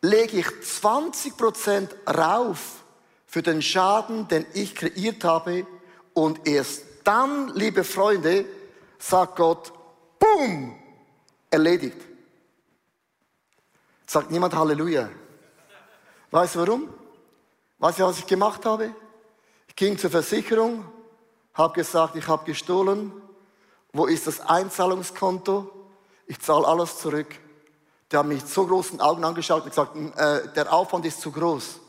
lege 0.00 0.38
ich 0.38 0.46
20% 0.46 1.88
rauf 2.04 2.82
für 3.26 3.42
den 3.42 3.62
Schaden, 3.62 4.26
den 4.26 4.44
ich 4.54 4.74
kreiert 4.74 5.22
habe. 5.22 5.68
Und 6.12 6.48
erst 6.48 6.82
dann, 7.04 7.54
liebe 7.54 7.84
Freunde, 7.84 8.44
sagt 8.98 9.36
Gott, 9.36 9.72
boom, 10.18 10.76
erledigt. 11.48 11.96
Sagt 14.04 14.32
niemand 14.32 14.56
Halleluja. 14.56 15.08
Weißt 16.32 16.56
du 16.56 16.58
warum? 16.58 16.92
Weißt 17.78 18.00
du, 18.00 18.02
was 18.02 18.18
ich 18.18 18.26
gemacht 18.26 18.64
habe? 18.64 18.92
Ich 19.68 19.76
ging 19.76 19.96
zur 19.96 20.10
Versicherung, 20.10 20.84
habe 21.54 21.74
gesagt, 21.74 22.16
ich 22.16 22.26
habe 22.26 22.44
gestohlen. 22.46 23.12
Wo 23.92 24.06
ist 24.06 24.26
das 24.26 24.40
Einzahlungskonto? 24.40 25.70
Ich 26.26 26.40
zahle 26.40 26.66
alles 26.66 26.98
zurück. 26.98 27.38
Die 28.12 28.16
haben 28.18 28.28
mich 28.28 28.42
mit 28.42 28.48
so 28.48 28.66
großen 28.66 29.00
Augen 29.00 29.24
angeschaut 29.24 29.62
und 29.62 29.70
gesagt, 29.70 29.96
äh, 29.96 30.52
der 30.54 30.70
Aufwand 30.70 31.06
ist 31.06 31.22
zu 31.22 31.32
groß. 31.32 31.80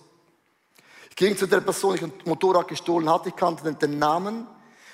Ich 1.09 1.17
ging 1.17 1.35
zu 1.35 1.47
der 1.47 1.59
Person, 1.59 1.97
die 1.97 2.05
ein 2.05 2.13
Motorrad 2.23 2.69
gestohlen 2.69 3.09
hatte, 3.09 3.29
ich 3.29 3.35
kannte 3.35 3.71
den 3.73 3.99
Namen, 3.99 4.47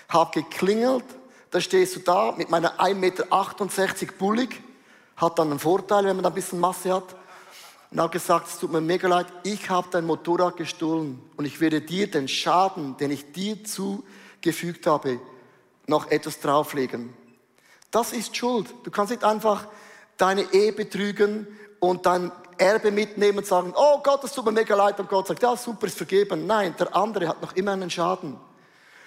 habe 0.09 0.41
geklingelt, 0.41 1.05
da 1.51 1.61
stehst 1.61 1.95
du 1.95 1.99
da 1.99 2.31
mit 2.31 2.49
meiner 2.49 2.79
1,68 2.79 2.95
Meter 2.95 4.13
bullig, 4.17 4.61
hat 5.17 5.37
dann 5.37 5.51
einen 5.51 5.59
Vorteil, 5.59 6.05
wenn 6.05 6.15
man 6.15 6.23
da 6.23 6.29
ein 6.29 6.35
bisschen 6.35 6.59
Masse 6.59 6.93
hat. 6.93 7.15
Und 7.91 7.99
habe 7.99 8.11
gesagt, 8.11 8.47
es 8.47 8.59
tut 8.59 8.71
mir 8.71 8.81
mega 8.81 9.07
leid, 9.07 9.27
ich 9.43 9.69
habe 9.69 9.87
dein 9.91 10.05
Motorrad 10.05 10.57
gestohlen 10.57 11.21
und 11.37 11.45
ich 11.45 11.59
werde 11.59 11.81
dir 11.81 12.09
den 12.09 12.27
Schaden, 12.27 12.97
den 12.97 13.11
ich 13.11 13.31
dir 13.31 13.63
zugefügt 13.63 14.87
habe, 14.87 15.19
noch 15.85 16.09
etwas 16.09 16.39
drauflegen. 16.39 17.13
Das 17.91 18.13
ist 18.13 18.35
Schuld. 18.35 18.67
Du 18.83 18.91
kannst 18.91 19.11
nicht 19.11 19.23
einfach 19.23 19.67
deine 20.19 20.43
Ehe 20.53 20.73
betrügen 20.73 21.47
und 21.79 22.05
dein 22.05 22.31
Erbe 22.59 22.91
mitnehmen 22.91 23.39
und 23.39 23.47
sagen, 23.47 23.73
oh 23.75 23.99
Gott, 24.03 24.23
das 24.23 24.33
tut 24.33 24.45
mir 24.45 24.51
mega 24.51 24.75
leid. 24.75 24.99
Und 24.99 25.09
Gott 25.09 25.27
sagt, 25.27 25.41
ja, 25.41 25.55
super, 25.55 25.87
ist 25.87 25.97
vergeben. 25.97 26.45
Nein, 26.45 26.75
der 26.77 26.95
andere 26.95 27.27
hat 27.27 27.41
noch 27.41 27.55
immer 27.55 27.71
einen 27.71 27.89
Schaden. 27.89 28.37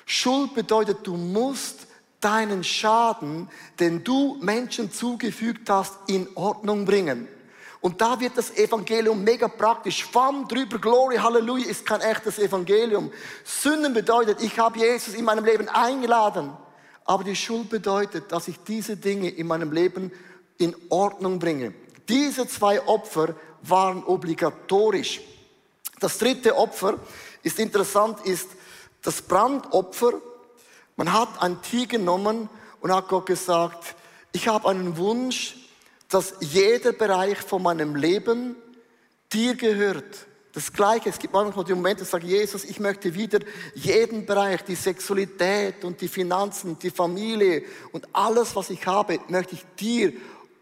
Schuld 0.07 0.55
bedeutet, 0.55 1.07
du 1.07 1.17
musst 1.17 1.87
deinen 2.21 2.65
Schaden, 2.65 3.49
den 3.79 4.03
du 4.03 4.39
Menschen 4.41 4.91
zugefügt 4.91 5.69
hast, 5.69 5.95
in 6.07 6.29
Ordnung 6.35 6.85
bringen. 6.85 7.29
Und 7.81 8.01
da 8.01 8.19
wird 8.21 8.39
das 8.39 8.57
Evangelium 8.57 9.23
mega 9.25 9.49
praktisch. 9.49 9.99
Schwamm 9.99 10.47
drüber, 10.47 10.79
Glory, 10.79 11.17
Halleluja, 11.17 11.69
ist 11.69 11.85
kein 11.85 12.01
echtes 12.01 12.39
Evangelium. 12.39 13.13
Sünden 13.45 13.93
bedeutet, 13.93 14.41
ich 14.41 14.59
habe 14.59 14.79
Jesus 14.79 15.15
in 15.15 15.25
meinem 15.25 15.45
Leben 15.45 15.69
eingeladen. 15.69 16.53
Aber 17.05 17.25
die 17.25 17.35
Schuld 17.35 17.69
bedeutet, 17.69 18.31
dass 18.31 18.47
ich 18.47 18.63
diese 18.63 18.97
Dinge 18.97 19.29
in 19.29 19.49
meinem 19.49 19.73
Leben 19.73 20.13
in 20.63 20.75
Ordnung 20.89 21.39
bringe. 21.39 21.75
Diese 22.09 22.47
zwei 22.47 22.81
Opfer 22.87 23.35
waren 23.63 24.03
obligatorisch. 24.05 25.21
Das 26.01 26.19
dritte 26.19 26.57
Opfer 26.57 26.99
ist 27.43 27.59
interessant, 27.59 28.25
ist 28.25 28.49
das 29.03 29.23
Brandopfer. 29.23 30.15
Man 30.97 31.13
hat 31.13 31.43
ein 31.43 31.61
Tier 31.63 31.87
genommen 31.87 32.49
und 32.81 32.93
hat 32.93 33.09
Gott 33.09 33.27
gesagt, 33.27 33.97
Ich 34.35 34.49
habe 34.49 34.69
einen 34.71 34.97
Wunsch, 34.97 35.57
dass 36.09 36.35
jeder 36.41 36.93
Bereich 36.93 37.39
von 37.39 37.63
meinem 37.63 37.95
Leben 37.97 38.57
dir 39.31 39.55
gehört. 39.55 40.27
Das 40.55 40.73
Gleiche, 40.73 41.09
es 41.11 41.19
gibt 41.19 41.33
manchmal 41.33 41.65
die 41.65 41.75
Momente, 41.75 42.03
ich 42.03 42.09
sage, 42.09 42.27
Jesus, 42.27 42.65
ich 42.65 42.81
möchte 42.81 43.15
wieder 43.15 43.41
jeden 43.75 44.27
Bereich, 44.27 44.63
die 44.65 44.75
Sexualität 44.75 45.85
und 45.85 46.01
die 46.01 46.09
Finanzen, 46.09 46.79
die 46.79 46.91
Familie 46.91 47.65
und 47.93 48.07
alles, 48.13 48.55
was 48.57 48.71
ich 48.71 48.87
habe, 48.87 49.19
möchte 49.29 49.55
ich 49.55 49.65
dir 49.79 50.13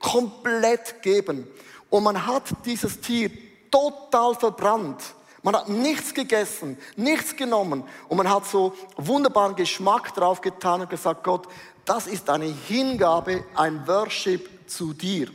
komplett 0.00 1.02
geben. 1.02 1.46
Und 1.88 2.02
man 2.02 2.26
hat 2.26 2.44
dieses 2.64 3.00
Tier 3.00 3.30
total 3.70 4.34
verbrannt. 4.34 5.02
Man 5.42 5.56
hat 5.56 5.68
nichts 5.68 6.12
gegessen, 6.12 6.76
nichts 6.96 7.34
genommen 7.34 7.84
und 8.08 8.16
man 8.18 8.28
hat 8.28 8.44
so 8.44 8.74
wunderbaren 8.96 9.56
Geschmack 9.56 10.14
drauf 10.14 10.42
getan 10.42 10.82
und 10.82 10.90
gesagt, 10.90 11.24
Gott, 11.24 11.46
das 11.86 12.06
ist 12.06 12.28
eine 12.28 12.44
Hingabe, 12.44 13.44
ein 13.54 13.86
Worship 13.86 14.68
zu 14.68 14.92
dir. 14.92 15.28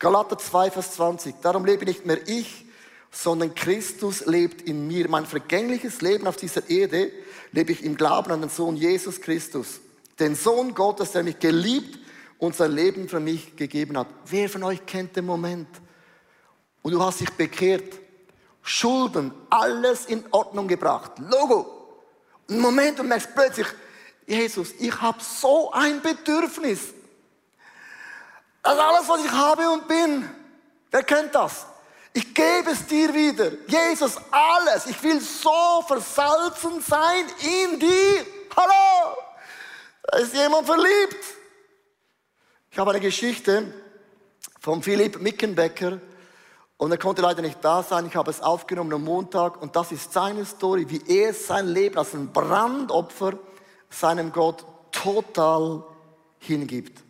Galater 0.00 0.38
2, 0.38 0.72
Vers 0.72 0.94
20. 0.94 1.36
Darum 1.40 1.64
lebe 1.64 1.84
nicht 1.84 2.04
mehr 2.04 2.26
ich, 2.26 2.66
sondern 3.12 3.54
Christus 3.54 4.26
lebt 4.26 4.62
in 4.62 4.88
mir. 4.88 5.08
Mein 5.08 5.24
vergängliches 5.24 6.00
Leben 6.00 6.26
auf 6.26 6.36
dieser 6.36 6.68
Erde 6.68 7.12
lebe 7.52 7.72
ich 7.72 7.84
im 7.84 7.96
Glauben 7.96 8.32
an 8.32 8.40
den 8.40 8.50
Sohn 8.50 8.76
Jesus 8.76 9.20
Christus. 9.20 9.80
Den 10.18 10.34
Sohn 10.34 10.74
Gottes, 10.74 11.12
der 11.12 11.22
mich 11.22 11.38
geliebt 11.38 11.98
und 12.38 12.54
sein 12.54 12.72
Leben 12.72 13.08
für 13.08 13.20
mich 13.20 13.56
gegeben 13.56 13.98
hat. 13.98 14.06
Wer 14.26 14.48
von 14.48 14.62
euch 14.62 14.84
kennt 14.86 15.16
den 15.16 15.26
Moment? 15.26 15.68
Und 16.82 16.92
du 16.92 17.02
hast 17.02 17.20
dich 17.20 17.30
bekehrt, 17.30 17.98
Schulden, 18.62 19.32
alles 19.50 20.06
in 20.06 20.24
Ordnung 20.30 20.68
gebracht. 20.68 21.12
Logo. 21.18 21.74
Ein 22.48 22.60
Moment 22.60 23.00
und 23.00 23.08
merkst 23.08 23.34
plötzlich, 23.34 23.66
Jesus, 24.26 24.72
ich 24.78 25.00
habe 25.00 25.18
so 25.22 25.72
ein 25.72 26.00
Bedürfnis. 26.00 26.80
Das 28.62 28.78
alles, 28.78 29.08
was 29.08 29.24
ich 29.24 29.30
habe 29.30 29.70
und 29.70 29.88
bin. 29.88 30.28
Wer 30.90 31.02
kennt 31.02 31.34
das? 31.34 31.66
Ich 32.12 32.34
gebe 32.34 32.70
es 32.70 32.86
dir 32.86 33.12
wieder. 33.14 33.52
Jesus, 33.66 34.16
alles. 34.30 34.86
Ich 34.86 35.02
will 35.02 35.20
so 35.20 35.82
versalzen 35.86 36.82
sein 36.82 37.24
in 37.40 37.78
dir. 37.78 38.26
Hallo. 38.56 39.16
Da 40.02 40.18
ist 40.18 40.34
jemand 40.34 40.66
verliebt. 40.66 41.37
Ich 42.78 42.80
habe 42.80 42.92
eine 42.92 43.00
Geschichte 43.00 43.74
von 44.60 44.84
Philipp 44.84 45.20
Mickenbecker 45.20 45.98
und 46.76 46.92
er 46.92 46.96
konnte 46.96 47.22
leider 47.22 47.42
nicht 47.42 47.58
da 47.60 47.82
sein. 47.82 48.06
Ich 48.06 48.14
habe 48.14 48.30
es 48.30 48.40
aufgenommen 48.40 48.92
am 48.92 49.02
Montag 49.02 49.60
und 49.60 49.74
das 49.74 49.90
ist 49.90 50.12
seine 50.12 50.44
Story, 50.44 50.86
wie 50.88 51.02
er 51.08 51.34
sein 51.34 51.66
Leben 51.66 51.98
als 51.98 52.14
ein 52.14 52.32
Brandopfer 52.32 53.32
seinem 53.90 54.30
Gott 54.30 54.64
total 54.92 55.82
hingibt. 56.38 57.02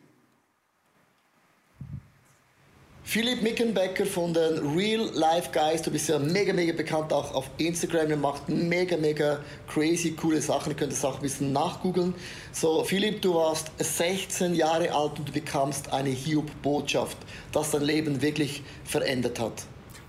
Philipp 3.10 3.40
Mickenbecker 3.40 4.04
von 4.04 4.34
den 4.34 4.76
Real 4.76 5.08
Life 5.14 5.48
Guys, 5.50 5.80
du 5.80 5.90
bist 5.90 6.10
ja 6.10 6.18
mega, 6.18 6.52
mega 6.52 6.76
bekannt 6.76 7.10
auch 7.10 7.32
auf 7.34 7.48
Instagram, 7.56 8.10
du 8.10 8.16
machst 8.18 8.46
mega, 8.50 8.98
mega 8.98 9.38
crazy, 9.66 10.12
coole 10.12 10.42
Sachen, 10.42 10.72
ihr 10.72 10.76
könnt 10.76 10.92
das 10.92 11.02
auch 11.06 11.14
ein 11.14 11.22
bisschen 11.22 11.50
nachgoogeln. 11.50 12.12
So, 12.52 12.84
Philipp, 12.84 13.22
du 13.22 13.34
warst 13.34 13.72
16 13.78 14.54
Jahre 14.54 14.92
alt 14.92 15.18
und 15.18 15.26
du 15.26 15.32
bekamst 15.32 15.90
eine 15.90 16.10
Hiob-Botschaft, 16.10 17.16
das 17.50 17.70
dein 17.70 17.80
Leben 17.80 18.20
wirklich 18.20 18.62
verändert 18.84 19.40
hat. 19.40 19.54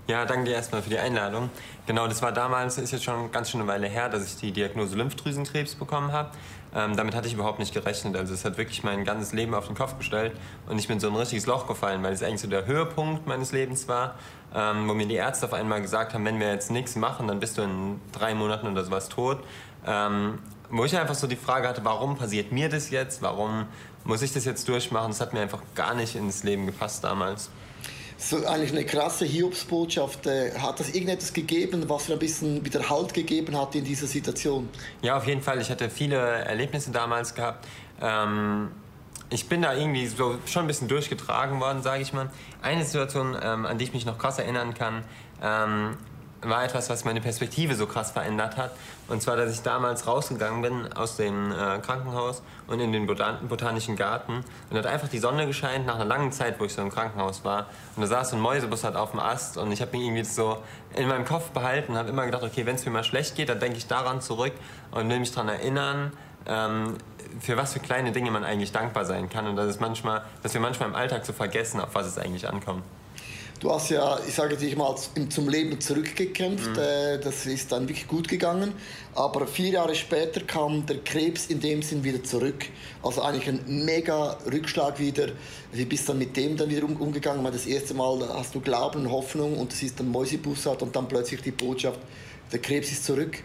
Ja, 0.06 0.26
danke 0.26 0.50
dir 0.50 0.56
erstmal 0.56 0.82
für 0.82 0.90
die 0.90 0.98
Einladung. 0.98 1.48
Genau, 1.86 2.06
das 2.06 2.20
war 2.20 2.32
damals, 2.32 2.76
ist 2.76 2.90
jetzt 2.90 3.04
schon 3.04 3.32
ganz 3.32 3.50
schön 3.50 3.60
eine 3.62 3.70
Weile 3.70 3.88
her, 3.88 4.10
dass 4.10 4.26
ich 4.26 4.36
die 4.36 4.52
Diagnose 4.52 4.94
Lymphdrüsenkrebs 4.96 5.74
bekommen 5.76 6.12
habe. 6.12 6.32
Ähm, 6.74 6.96
damit 6.96 7.14
hatte 7.14 7.26
ich 7.26 7.34
überhaupt 7.34 7.58
nicht 7.58 7.74
gerechnet. 7.74 8.16
Also 8.16 8.32
es 8.32 8.44
hat 8.44 8.56
wirklich 8.56 8.84
mein 8.84 9.04
ganzes 9.04 9.32
Leben 9.32 9.54
auf 9.54 9.66
den 9.66 9.76
Kopf 9.76 9.98
gestellt 9.98 10.32
und 10.68 10.78
ich 10.78 10.86
bin 10.86 10.96
in 10.96 11.00
so 11.00 11.08
ein 11.08 11.16
richtiges 11.16 11.46
Loch 11.46 11.66
gefallen, 11.66 12.02
weil 12.02 12.12
es 12.12 12.22
eigentlich 12.22 12.40
so 12.40 12.48
der 12.48 12.66
Höhepunkt 12.66 13.26
meines 13.26 13.52
Lebens 13.52 13.88
war, 13.88 14.14
ähm, 14.54 14.88
wo 14.88 14.94
mir 14.94 15.06
die 15.06 15.14
Ärzte 15.14 15.46
auf 15.46 15.52
einmal 15.52 15.82
gesagt 15.82 16.14
haben, 16.14 16.24
wenn 16.24 16.38
wir 16.38 16.52
jetzt 16.52 16.70
nichts 16.70 16.96
machen, 16.96 17.26
dann 17.26 17.40
bist 17.40 17.58
du 17.58 17.62
in 17.62 18.00
drei 18.12 18.34
Monaten 18.34 18.68
oder 18.68 18.84
sowas 18.84 19.08
tot. 19.08 19.38
Ähm, 19.86 20.38
wo 20.70 20.84
ich 20.84 20.96
einfach 20.96 21.14
so 21.14 21.26
die 21.26 21.36
Frage 21.36 21.66
hatte, 21.66 21.84
warum 21.84 22.16
passiert 22.16 22.52
mir 22.52 22.68
das 22.68 22.90
jetzt? 22.90 23.22
Warum 23.22 23.66
muss 24.04 24.22
ich 24.22 24.32
das 24.32 24.44
jetzt 24.44 24.68
durchmachen? 24.68 25.10
Das 25.10 25.20
hat 25.20 25.32
mir 25.32 25.40
einfach 25.40 25.62
gar 25.74 25.94
nicht 25.94 26.14
ins 26.14 26.44
Leben 26.44 26.66
gepasst 26.66 27.02
damals 27.02 27.50
so 28.20 28.44
eigentlich 28.46 28.72
eine 28.72 28.84
krasse 28.84 29.24
Hiobsbotschaft. 29.24 30.26
Äh, 30.26 30.52
hat 30.58 30.78
das 30.78 30.90
irgendetwas 30.90 31.32
gegeben, 31.32 31.88
was 31.88 32.08
mir 32.08 32.14
ein 32.14 32.18
bisschen 32.18 32.64
wieder 32.64 32.88
Halt 32.88 33.14
gegeben 33.14 33.58
hat 33.58 33.74
in 33.74 33.84
dieser 33.84 34.06
Situation? 34.06 34.68
Ja, 35.02 35.16
auf 35.16 35.26
jeden 35.26 35.42
Fall. 35.42 35.60
Ich 35.60 35.70
hatte 35.70 35.88
viele 35.88 36.16
Erlebnisse 36.16 36.90
damals 36.90 37.34
gehabt. 37.34 37.66
Ähm, 38.00 38.70
ich 39.30 39.48
bin 39.48 39.62
da 39.62 39.74
irgendwie 39.74 40.06
so 40.06 40.38
schon 40.44 40.62
ein 40.62 40.66
bisschen 40.66 40.88
durchgetragen 40.88 41.60
worden, 41.60 41.82
sage 41.82 42.02
ich 42.02 42.12
mal. 42.12 42.30
Eine 42.62 42.84
Situation, 42.84 43.36
ähm, 43.40 43.64
an 43.64 43.78
die 43.78 43.84
ich 43.84 43.94
mich 43.94 44.04
noch 44.04 44.18
krass 44.18 44.38
erinnern 44.38 44.74
kann, 44.74 45.04
ähm, 45.42 45.96
war 46.42 46.64
etwas, 46.64 46.88
was 46.88 47.04
meine 47.04 47.20
Perspektive 47.20 47.74
so 47.74 47.86
krass 47.86 48.12
verändert 48.12 48.56
hat. 48.56 48.72
Und 49.08 49.22
zwar, 49.22 49.36
dass 49.36 49.52
ich 49.52 49.62
damals 49.62 50.06
rausgegangen 50.06 50.62
bin 50.62 50.92
aus 50.92 51.16
dem 51.16 51.52
äh, 51.52 51.78
Krankenhaus 51.80 52.42
und 52.66 52.80
in 52.80 52.92
den 52.92 53.06
Botan 53.06 53.46
Botanischen 53.48 53.96
Garten. 53.96 54.44
Und 54.70 54.76
hat 54.76 54.86
einfach 54.86 55.08
die 55.08 55.18
Sonne 55.18 55.46
gescheint 55.46 55.86
nach 55.86 55.96
einer 55.96 56.04
langen 56.04 56.32
Zeit, 56.32 56.58
wo 56.58 56.64
ich 56.64 56.72
so 56.72 56.82
im 56.82 56.90
Krankenhaus 56.90 57.44
war. 57.44 57.66
Und 57.96 58.02
da 58.02 58.06
saß 58.06 58.30
so 58.30 58.36
ein 58.36 58.42
Mäusebus 58.42 58.84
halt 58.84 58.96
auf 58.96 59.10
dem 59.10 59.20
Ast 59.20 59.56
und 59.58 59.72
ich 59.72 59.80
habe 59.80 59.96
mich 59.96 60.06
irgendwie 60.06 60.24
so 60.24 60.58
in 60.94 61.08
meinem 61.08 61.24
Kopf 61.24 61.50
behalten 61.50 61.92
und 61.92 61.98
habe 61.98 62.08
immer 62.08 62.24
gedacht, 62.24 62.42
okay, 62.42 62.64
wenn 62.66 62.76
es 62.76 62.84
mir 62.84 62.92
mal 62.92 63.04
schlecht 63.04 63.36
geht, 63.36 63.48
dann 63.48 63.60
denke 63.60 63.78
ich 63.78 63.86
daran 63.86 64.20
zurück 64.20 64.52
und 64.92 65.08
will 65.08 65.18
mich 65.18 65.32
daran 65.32 65.48
erinnern, 65.48 66.12
ähm, 66.46 66.96
für 67.40 67.56
was 67.56 67.72
für 67.72 67.80
kleine 67.80 68.12
Dinge 68.12 68.30
man 68.30 68.44
eigentlich 68.44 68.72
dankbar 68.72 69.04
sein 69.04 69.28
kann 69.28 69.46
und 69.46 69.56
dass, 69.56 69.66
es 69.66 69.80
manchmal, 69.80 70.24
dass 70.42 70.54
wir 70.54 70.60
manchmal 70.60 70.88
im 70.88 70.94
Alltag 70.94 71.24
so 71.24 71.32
vergessen, 71.32 71.80
auf 71.80 71.94
was 71.94 72.06
es 72.06 72.18
eigentlich 72.18 72.48
ankommt. 72.48 72.82
Du 73.60 73.70
hast 73.70 73.90
ja, 73.90 74.18
ich 74.26 74.34
sage 74.34 74.56
dich 74.56 74.74
mal, 74.74 74.96
zum 75.28 75.48
Leben 75.50 75.78
zurückgekämpft. 75.78 76.70
Mhm. 76.70 76.78
Äh, 76.78 77.18
das 77.18 77.44
ist 77.44 77.70
dann 77.70 77.86
wirklich 77.86 78.08
gut 78.08 78.26
gegangen. 78.26 78.72
Aber 79.14 79.46
vier 79.46 79.68
Jahre 79.68 79.94
später 79.94 80.40
kam 80.40 80.86
der 80.86 81.00
Krebs 81.00 81.46
in 81.48 81.60
dem 81.60 81.82
Sinn 81.82 82.02
wieder 82.02 82.24
zurück. 82.24 82.64
Also 83.02 83.20
eigentlich 83.20 83.48
ein 83.48 83.84
mega 83.84 84.38
Rückschlag 84.50 84.98
wieder. 84.98 85.28
Wie 85.72 85.84
bist 85.84 86.08
du 86.08 86.12
dann 86.12 86.20
mit 86.20 86.34
dem 86.38 86.56
dann 86.56 86.70
wieder 86.70 86.84
umgegangen? 86.84 87.44
Weil 87.44 87.52
das 87.52 87.66
erste 87.66 87.92
Mal 87.92 88.26
hast 88.32 88.54
du 88.54 88.60
Glauben 88.60 89.02
und 89.02 89.10
Hoffnung 89.10 89.58
und 89.58 89.74
es 89.74 89.82
ist 89.82 90.00
ein 90.00 90.10
Mäusebussard 90.10 90.80
und 90.80 90.96
dann 90.96 91.06
plötzlich 91.06 91.42
die 91.42 91.50
Botschaft, 91.50 92.00
der 92.50 92.60
Krebs 92.60 92.90
ist 92.90 93.04
zurück. 93.04 93.42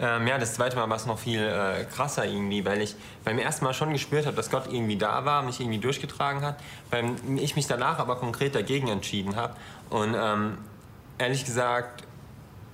Ähm, 0.00 0.26
ja, 0.26 0.38
das 0.38 0.54
zweite 0.54 0.76
Mal 0.76 0.88
war 0.88 0.96
es 0.96 1.06
noch 1.06 1.18
viel 1.18 1.42
äh, 1.42 1.84
krasser 1.84 2.24
irgendwie, 2.24 2.64
weil 2.64 2.82
ich 2.82 2.94
beim 3.24 3.38
ersten 3.38 3.64
Mal 3.64 3.74
schon 3.74 3.92
gespürt 3.92 4.26
habe, 4.26 4.36
dass 4.36 4.50
Gott 4.50 4.72
irgendwie 4.72 4.96
da 4.96 5.24
war, 5.24 5.42
mich 5.42 5.60
irgendwie 5.60 5.78
durchgetragen 5.78 6.42
hat, 6.42 6.56
weil 6.90 7.16
ich 7.36 7.56
mich 7.56 7.66
danach 7.66 7.98
aber 7.98 8.16
konkret 8.16 8.54
dagegen 8.54 8.88
entschieden 8.88 9.34
habe 9.34 9.54
und 9.90 10.14
ähm, 10.16 10.58
ehrlich 11.18 11.44
gesagt 11.44 12.04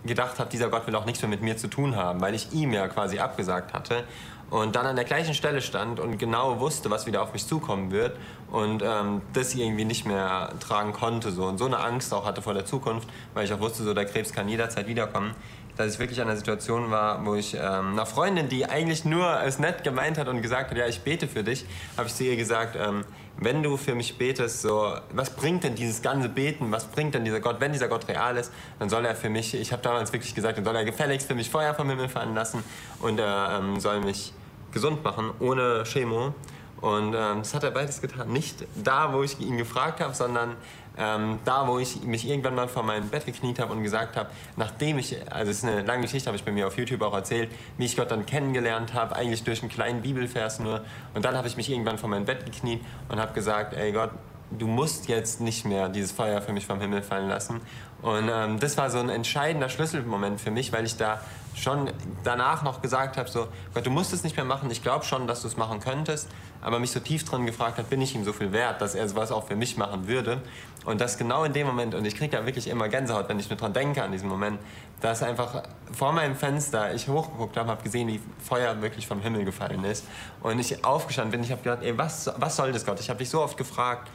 gedacht 0.05 0.39
habe, 0.39 0.51
dieser 0.51 0.69
Gott 0.69 0.87
will 0.87 0.95
auch 0.97 1.07
nichts 1.07 1.23
mehr 1.23 1.31
mit 1.31 1.41
mir 1.41 1.57
zu 1.57 1.69
tun 1.69 1.97
haben, 1.97 2.21
weil 2.21 2.35
ich 2.35 2.53
ihm 2.53 2.75
ja 2.75 2.89
quasi 2.89 3.19
abgesagt 3.19 3.73
hatte 3.73 4.05
und 4.51 4.77
dann 4.77 4.85
an 4.85 4.97
der 4.97 5.07
gleichen 5.07 5.33
Stelle 5.33 5.63
stand 5.63 5.99
und 5.99 6.19
genau 6.19 6.61
wusste, 6.61 6.91
was 6.91 7.07
wieder 7.07 7.23
auf 7.23 7.33
mich 7.33 7.47
zukommen 7.47 7.91
wird 7.91 8.19
und 8.51 8.83
ähm, 8.83 9.23
das 9.33 9.55
irgendwie 9.55 9.87
nicht 9.87 10.05
mehr 10.05 10.53
tragen 10.61 10.93
konnte 10.93 11.31
so 11.31 11.47
und 11.47 11.57
so 11.57 11.65
eine 11.65 11.79
Angst 11.79 12.13
auch 12.13 12.27
hatte 12.27 12.43
vor 12.43 12.53
der 12.53 12.67
Zukunft, 12.67 13.09
weil 13.33 13.47
ich 13.47 13.53
auch 13.55 13.61
wusste, 13.61 13.83
so 13.83 13.95
der 13.95 14.05
Krebs 14.05 14.33
kann 14.35 14.47
jederzeit 14.47 14.87
wiederkommen 14.87 15.35
dass 15.77 15.95
ich 15.95 15.99
wirklich 15.99 16.21
an 16.21 16.29
einer 16.29 16.37
Situation 16.37 16.91
war, 16.91 17.25
wo 17.25 17.35
ich 17.35 17.55
ähm, 17.55 17.93
einer 17.93 18.07
Freundin, 18.07 18.49
die 18.49 18.67
eigentlich 18.67 19.05
nur 19.05 19.43
es 19.43 19.59
nett 19.59 19.85
gemeint 19.85 20.19
hat 20.19 20.29
und 20.29 20.43
gesagt 20.43 20.71
hat, 20.71 20.79
ja, 20.79 20.87
ich 20.87 21.01
bete 21.01 21.27
für 21.29 21.43
dich, 21.43 21.65
habe 21.97 22.09
ich 22.09 22.15
zu 22.15 22.25
ihr 22.25 22.37
gesagt, 22.37 22.77
ähm, 22.77 23.05
wenn 23.37 23.63
du 23.63 23.77
für 23.77 23.95
mich 23.95 24.17
betest, 24.17 24.63
so, 24.63 24.95
was 25.13 25.31
bringt 25.31 25.65
denn 25.65 25.75
dieses 25.75 26.03
ganze 26.03 26.29
Beten, 26.29 26.71
was 26.71 26.87
bringt 26.87 27.15
denn 27.15 27.25
dieser 27.25 27.41
Gott, 27.41 27.57
wenn 27.61 27.73
dieser 27.73 27.89
Gott 27.89 28.07
real 28.09 28.37
ist, 28.37 28.53
dann 28.79 28.89
soll 28.89 29.05
er 29.05 29.17
für 29.17 29.29
mich, 29.29 29.55
ich 29.55 29.73
habe 29.73 29.83
damals 29.83 30.13
wirklich 30.13 30.35
gesagt, 30.35 30.59
dann 30.59 30.65
soll 30.65 30.77
er 30.77 30.85
gefälligst 30.85 31.27
für 31.27 31.35
mich 31.35 31.51
Feuer 31.51 31.75
vom 31.75 31.89
Himmel 31.91 32.09
fallen 32.09 32.35
lassen 32.35 32.63
und 33.01 33.19
er 33.19 33.59
ähm, 33.59 33.81
soll 33.81 34.01
mich 34.01 34.33
gesund 34.73 35.03
machen, 35.03 35.31
ohne 35.41 35.85
Chemo. 35.85 36.35
Und 36.81 37.15
ähm, 37.15 37.39
das 37.39 37.55
hat 37.55 37.65
er 37.65 37.71
beides 37.71 38.03
getan. 38.03 38.29
Nicht 38.29 38.67
da, 38.75 39.13
wo 39.15 39.23
ich 39.23 39.41
ihn 39.41 39.57
gefragt 39.57 40.01
habe, 40.01 40.13
sondern 40.13 40.57
ähm, 40.96 41.38
da, 41.44 41.66
wo 41.66 41.78
ich 41.78 42.02
mich 42.02 42.28
irgendwann 42.28 42.54
mal 42.54 42.68
vor 42.68 42.83
meinem 42.83 43.09
Bett 43.09 43.26
gekniet 43.26 43.59
habe 43.59 43.72
und 43.72 43.83
gesagt 43.83 44.16
habe, 44.16 44.30
nachdem 44.57 44.98
ich, 44.98 45.16
also 45.33 45.50
es 45.50 45.59
ist 45.59 45.64
eine 45.64 45.83
lange 45.83 46.02
Geschichte, 46.02 46.28
habe 46.28 46.37
ich 46.37 46.44
bei 46.44 46.52
mir 46.52 46.66
auf 46.66 46.78
YouTube 46.78 47.02
auch 47.02 47.14
erzählt, 47.14 47.50
wie 47.78 47.85
ich 47.85 47.96
Gott 47.96 48.11
dann 48.11 48.26
kennengelernt 48.26 48.94
habe, 48.94 49.16
eigentlich 49.16 49.42
durch 49.44 49.62
einen 49.62 49.70
kleinen 49.70 50.02
Bibelvers 50.02 50.61
nur. 50.61 50.85
Und 51.14 51.24
dann 51.24 51.37
habe 51.37 51.48
ich 51.48 51.57
mich 51.57 51.70
irgendwann 51.70 51.98
vor 51.98 52.09
meinem 52.09 52.24
Bett 52.24 52.44
gekniet 52.44 52.80
und 53.09 53.18
habe 53.18 53.33
gesagt, 53.33 53.74
ey 53.74 53.92
Gott, 53.92 54.11
du 54.50 54.66
musst 54.66 55.09
jetzt 55.09 55.40
nicht 55.40 55.64
mehr 55.64 55.88
dieses 55.88 56.12
Feuer 56.12 56.40
für 56.40 56.52
mich 56.52 56.66
vom 56.66 56.80
Himmel 56.80 57.02
fallen 57.02 57.28
lassen. 57.28 57.61
Und 58.02 58.28
ähm, 58.33 58.61
das 58.61 58.76
war 58.76 58.90
so 58.90 58.98
ein 58.98 59.09
entscheidender 59.09 59.68
Schlüsselmoment 59.68 60.40
für 60.40 60.50
mich, 60.50 60.72
weil 60.72 60.85
ich 60.85 60.96
da 60.96 61.20
schon 61.55 61.90
danach 62.25 62.62
noch 62.62 62.83
gesagt 62.83 63.17
habe, 63.17 63.29
so, 63.29 63.49
Gott, 63.73 63.87
du 63.87 63.90
musst 63.90 64.12
es 64.12 64.25
nicht 64.25 64.37
mehr 64.37 64.45
machen, 64.45 64.71
ich 64.71 64.83
glaube 64.83 65.05
schon, 65.05 65.27
dass 65.27 65.43
du 65.43 65.49
es 65.49 65.57
machen 65.57 65.81
könntest, 65.81 66.29
aber 66.61 66.79
mich 66.79 66.90
so 66.90 67.01
tief 67.01 67.25
drin 67.25 67.47
gefragt 67.47 67.79
hat, 67.79 67.90
bin 67.90 68.01
ich 68.01 68.14
ihm 68.14 68.25
so 68.25 68.33
viel 68.33 68.53
wert, 68.53 68.81
dass 68.81 68.95
er 68.95 69.09
sowas 69.09 69.31
auch 69.31 69.47
für 69.47 69.57
mich 69.57 69.77
machen 69.77 70.09
würde. 70.09 70.40
Und 70.85 71.01
das 71.01 71.17
genau 71.17 71.45
in 71.45 71.53
dem 71.53 71.67
Moment, 71.67 71.95
und 71.95 72.05
ich 72.05 72.17
kriege 72.17 72.37
da 72.37 72.45
wirklich 72.45 72.69
immer 72.69 72.88
Gänsehaut, 72.88 73.29
wenn 73.29 73.38
ich 73.38 73.49
nur 73.49 73.59
dran 73.59 73.73
denke 73.73 74.03
an 74.03 74.12
diesen 74.12 74.29
Moment, 74.29 74.59
dass 75.01 75.23
einfach 75.23 75.62
vor 75.93 76.12
meinem 76.12 76.37
Fenster 76.37 76.95
ich 76.95 77.09
hochgeguckt 77.09 77.57
habe, 77.57 77.71
habe 77.71 77.83
gesehen, 77.83 78.09
wie 78.09 78.21
Feuer 78.43 78.81
wirklich 78.83 79.07
vom 79.07 79.21
Himmel 79.21 79.45
gefallen 79.45 79.85
ist. 79.85 80.05
Und 80.43 80.59
ich 80.59 80.85
aufgestanden 80.85 81.33
bin, 81.33 81.43
ich 81.43 81.53
habe 81.53 81.62
gedacht, 81.62 81.83
ey, 81.83 81.97
was, 81.97 82.31
was 82.37 82.57
soll 82.57 82.73
das 82.73 82.85
Gott? 82.85 83.01
Ich 83.01 83.09
habe 83.09 83.19
dich 83.19 83.31
so 83.31 83.43
oft 83.43 83.57
gefragt, 83.57 84.11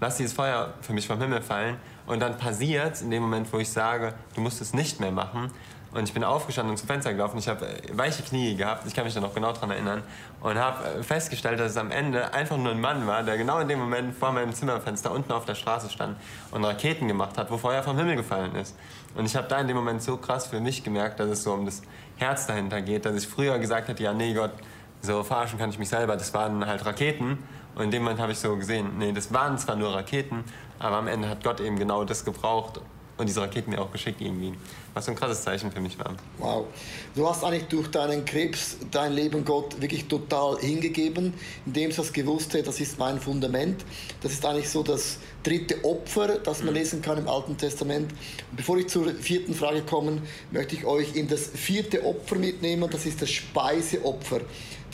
lass 0.00 0.16
dieses 0.16 0.32
Feuer 0.32 0.74
für 0.82 0.92
mich 0.92 1.06
vom 1.06 1.20
Himmel 1.20 1.42
fallen. 1.42 1.76
Und 2.06 2.20
dann 2.20 2.36
passiert 2.36 3.00
in 3.00 3.10
dem 3.10 3.22
Moment, 3.22 3.50
wo 3.52 3.58
ich 3.58 3.70
sage, 3.70 4.14
du 4.34 4.40
musst 4.40 4.60
es 4.60 4.74
nicht 4.74 5.00
mehr 5.00 5.12
machen. 5.12 5.50
Und 5.94 6.08
ich 6.08 6.12
bin 6.12 6.24
aufgestanden 6.24 6.72
und 6.72 6.76
zum 6.76 6.88
Fenster 6.88 7.12
gelaufen. 7.12 7.38
Ich 7.38 7.46
habe 7.46 7.66
äh, 7.66 7.96
weiche 7.96 8.22
Knie 8.24 8.56
gehabt, 8.56 8.84
ich 8.86 8.94
kann 8.94 9.04
mich 9.04 9.14
da 9.14 9.20
noch 9.20 9.32
genau 9.32 9.52
dran 9.52 9.70
erinnern. 9.70 10.02
Und 10.40 10.58
habe 10.58 10.98
äh, 10.98 11.02
festgestellt, 11.04 11.60
dass 11.60 11.70
es 11.70 11.76
am 11.76 11.92
Ende 11.92 12.34
einfach 12.34 12.56
nur 12.56 12.72
ein 12.72 12.80
Mann 12.80 13.06
war, 13.06 13.22
der 13.22 13.38
genau 13.38 13.60
in 13.60 13.68
dem 13.68 13.78
Moment 13.78 14.14
vor 14.14 14.32
meinem 14.32 14.52
Zimmerfenster 14.52 15.12
unten 15.12 15.30
auf 15.30 15.44
der 15.44 15.54
Straße 15.54 15.88
stand 15.88 16.16
und 16.50 16.64
Raketen 16.64 17.06
gemacht 17.06 17.38
hat, 17.38 17.50
wo 17.50 17.58
Feuer 17.58 17.82
vom 17.84 17.96
Himmel 17.96 18.16
gefallen 18.16 18.56
ist. 18.56 18.76
Und 19.14 19.26
ich 19.26 19.36
habe 19.36 19.46
da 19.46 19.60
in 19.60 19.68
dem 19.68 19.76
Moment 19.76 20.02
so 20.02 20.16
krass 20.16 20.48
für 20.48 20.60
mich 20.60 20.82
gemerkt, 20.82 21.20
dass 21.20 21.28
es 21.28 21.44
so 21.44 21.52
um 21.52 21.64
das 21.64 21.82
Herz 22.16 22.46
dahinter 22.46 22.82
geht, 22.82 23.06
dass 23.06 23.14
ich 23.14 23.28
früher 23.28 23.58
gesagt 23.60 23.86
hätte, 23.86 24.02
ja 24.02 24.12
nee 24.12 24.34
Gott, 24.34 24.52
so 25.00 25.22
verarschen 25.22 25.58
kann 25.60 25.70
ich 25.70 25.78
mich 25.78 25.88
selber, 25.88 26.16
das 26.16 26.34
waren 26.34 26.66
halt 26.66 26.84
Raketen. 26.84 27.38
Und 27.76 27.84
in 27.84 27.90
dem 27.92 28.02
Moment 28.02 28.20
habe 28.20 28.32
ich 28.32 28.38
so 28.38 28.56
gesehen, 28.56 28.98
nee, 28.98 29.12
das 29.12 29.32
waren 29.32 29.58
zwar 29.58 29.76
nur 29.76 29.94
Raketen, 29.94 30.44
aber 30.78 30.96
am 30.96 31.08
Ende 31.08 31.28
hat 31.28 31.44
Gott 31.44 31.60
eben 31.60 31.76
genau 31.76 32.04
das 32.04 32.24
gebraucht 32.24 32.80
und 33.16 33.28
diese 33.28 33.40
Raketen 33.40 33.70
mir 33.70 33.80
auch 33.80 33.92
geschickt 33.92 34.20
irgendwie. 34.20 34.52
Was 34.92 35.06
so 35.06 35.12
ein 35.12 35.16
krasses 35.16 35.42
Zeichen 35.42 35.70
für 35.70 35.80
mich 35.80 35.98
war. 35.98 36.14
Wow. 36.38 36.66
Du 37.14 37.28
hast 37.28 37.44
eigentlich 37.44 37.64
durch 37.64 37.88
deinen 37.88 38.24
Krebs 38.24 38.76
dein 38.90 39.12
Leben 39.12 39.44
Gott 39.44 39.80
wirklich 39.80 40.06
total 40.06 40.58
hingegeben, 40.58 41.34
indem 41.66 41.90
du 41.90 41.96
hast 41.96 42.12
gewusst, 42.12 42.54
das 42.54 42.80
ist 42.80 42.98
mein 42.98 43.20
Fundament. 43.20 43.84
Das 44.22 44.32
ist 44.32 44.44
eigentlich 44.44 44.68
so 44.68 44.82
das 44.82 45.18
dritte 45.42 45.84
Opfer, 45.84 46.38
das 46.38 46.60
man 46.60 46.70
mhm. 46.70 46.74
lesen 46.80 47.02
kann 47.02 47.18
im 47.18 47.28
Alten 47.28 47.56
Testament. 47.56 48.12
Und 48.50 48.56
bevor 48.56 48.78
ich 48.78 48.88
zur 48.88 49.12
vierten 49.14 49.54
Frage 49.54 49.82
komme, 49.82 50.22
möchte 50.50 50.74
ich 50.74 50.84
euch 50.84 51.14
in 51.14 51.28
das 51.28 51.48
vierte 51.48 52.04
Opfer 52.04 52.36
mitnehmen. 52.36 52.88
Das 52.90 53.06
ist 53.06 53.22
das 53.22 53.30
Speiseopfer. 53.30 54.40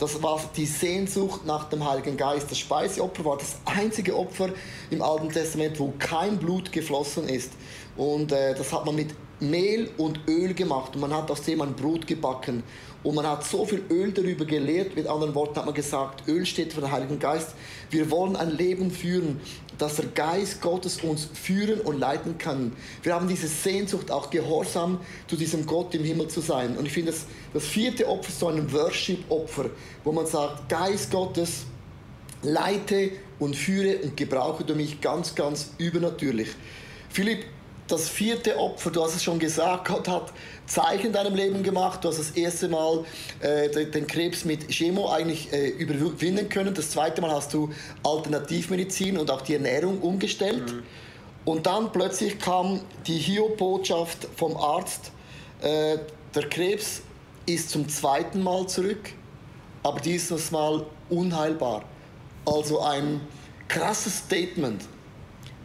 Das 0.01 0.23
war 0.23 0.41
die 0.57 0.65
Sehnsucht 0.65 1.45
nach 1.45 1.69
dem 1.69 1.87
Heiligen 1.87 2.17
Geist. 2.17 2.49
Das 2.49 2.57
Speiseopfer 2.57 3.23
war 3.23 3.37
das 3.37 3.57
einzige 3.65 4.17
Opfer 4.17 4.49
im 4.89 4.99
Alten 5.03 5.29
Testament, 5.29 5.79
wo 5.79 5.93
kein 5.99 6.39
Blut 6.39 6.71
geflossen 6.71 7.29
ist. 7.29 7.51
Und 7.95 8.31
äh, 8.31 8.55
das 8.55 8.71
hat 8.71 8.85
man 8.85 8.95
mit 8.95 9.09
Mehl 9.41 9.89
und 9.97 10.19
Öl 10.27 10.53
gemacht 10.53 10.93
und 10.93 11.01
man 11.01 11.13
hat 11.13 11.31
aus 11.31 11.41
dem 11.41 11.61
ein 11.61 11.73
Brot 11.73 12.05
gebacken. 12.05 12.63
Und 13.03 13.15
man 13.15 13.25
hat 13.25 13.43
so 13.43 13.65
viel 13.65 13.81
Öl 13.89 14.11
darüber 14.11 14.45
gelehrt, 14.45 14.95
mit 14.95 15.07
anderen 15.07 15.33
Worten 15.33 15.55
hat 15.55 15.65
man 15.65 15.73
gesagt, 15.73 16.27
Öl 16.27 16.45
steht 16.45 16.71
für 16.71 16.81
den 16.81 16.91
Heiligen 16.91 17.17
Geist. 17.17 17.55
Wir 17.89 18.11
wollen 18.11 18.35
ein 18.35 18.51
Leben 18.51 18.91
führen, 18.91 19.41
dass 19.79 19.95
der 19.95 20.05
Geist 20.05 20.61
Gottes 20.61 21.01
uns 21.01 21.27
führen 21.33 21.81
und 21.81 21.99
leiten 21.99 22.37
kann. 22.37 22.73
Wir 23.01 23.15
haben 23.15 23.27
diese 23.27 23.47
Sehnsucht, 23.47 24.11
auch 24.11 24.29
gehorsam 24.29 24.99
zu 25.27 25.35
diesem 25.35 25.65
Gott 25.65 25.95
im 25.95 26.03
Himmel 26.03 26.27
zu 26.27 26.41
sein. 26.41 26.77
Und 26.77 26.85
ich 26.85 26.93
finde, 26.93 27.11
das, 27.11 27.25
das 27.51 27.65
vierte 27.65 28.07
Opfer 28.07 28.29
ist 28.29 28.39
so 28.39 28.47
ein 28.47 28.71
Worship-Opfer, 28.71 29.71
wo 30.03 30.11
man 30.11 30.27
sagt, 30.27 30.69
Geist 30.69 31.09
Gottes, 31.09 31.65
leite 32.43 33.11
und 33.39 33.55
führe 33.55 33.97
und 34.03 34.15
gebrauche 34.15 34.63
du 34.63 34.75
mich 34.75 35.01
ganz, 35.01 35.33
ganz 35.33 35.71
übernatürlich. 35.79 36.49
Philipp, 37.09 37.45
das 37.91 38.09
vierte 38.09 38.57
Opfer, 38.57 38.91
du 38.91 39.03
hast 39.03 39.15
es 39.15 39.23
schon 39.23 39.39
gesagt, 39.39 39.87
Gott 39.87 40.07
hat 40.07 40.31
Zeichen 40.65 41.07
in 41.07 41.13
deinem 41.13 41.35
Leben 41.35 41.63
gemacht. 41.63 42.03
Du 42.03 42.07
hast 42.07 42.19
das 42.19 42.31
erste 42.31 42.69
Mal 42.69 43.03
äh, 43.41 43.69
den 43.85 44.07
Krebs 44.07 44.45
mit 44.45 44.69
Chemo 44.69 45.09
eigentlich 45.09 45.51
äh, 45.51 45.69
überwinden 45.69 46.47
können. 46.47 46.73
Das 46.73 46.91
zweite 46.91 47.21
Mal 47.21 47.31
hast 47.31 47.53
du 47.53 47.71
Alternativmedizin 48.03 49.17
und 49.17 49.29
auch 49.29 49.41
die 49.41 49.55
Ernährung 49.55 49.99
umgestellt. 49.99 50.71
Mhm. 50.71 50.83
Und 51.43 51.65
dann 51.65 51.91
plötzlich 51.91 52.39
kam 52.39 52.81
die 53.07 53.17
Hio-Botschaft 53.17 54.27
vom 54.35 54.55
Arzt, 54.55 55.11
äh, 55.61 55.97
der 56.33 56.47
Krebs 56.49 57.01
ist 57.45 57.71
zum 57.71 57.89
zweiten 57.89 58.41
Mal 58.41 58.67
zurück, 58.67 59.09
aber 59.83 59.99
dieses 59.99 60.51
Mal 60.51 60.85
unheilbar. 61.09 61.83
Also 62.45 62.79
ein 62.81 63.21
krasses 63.67 64.19
Statement. 64.19 64.81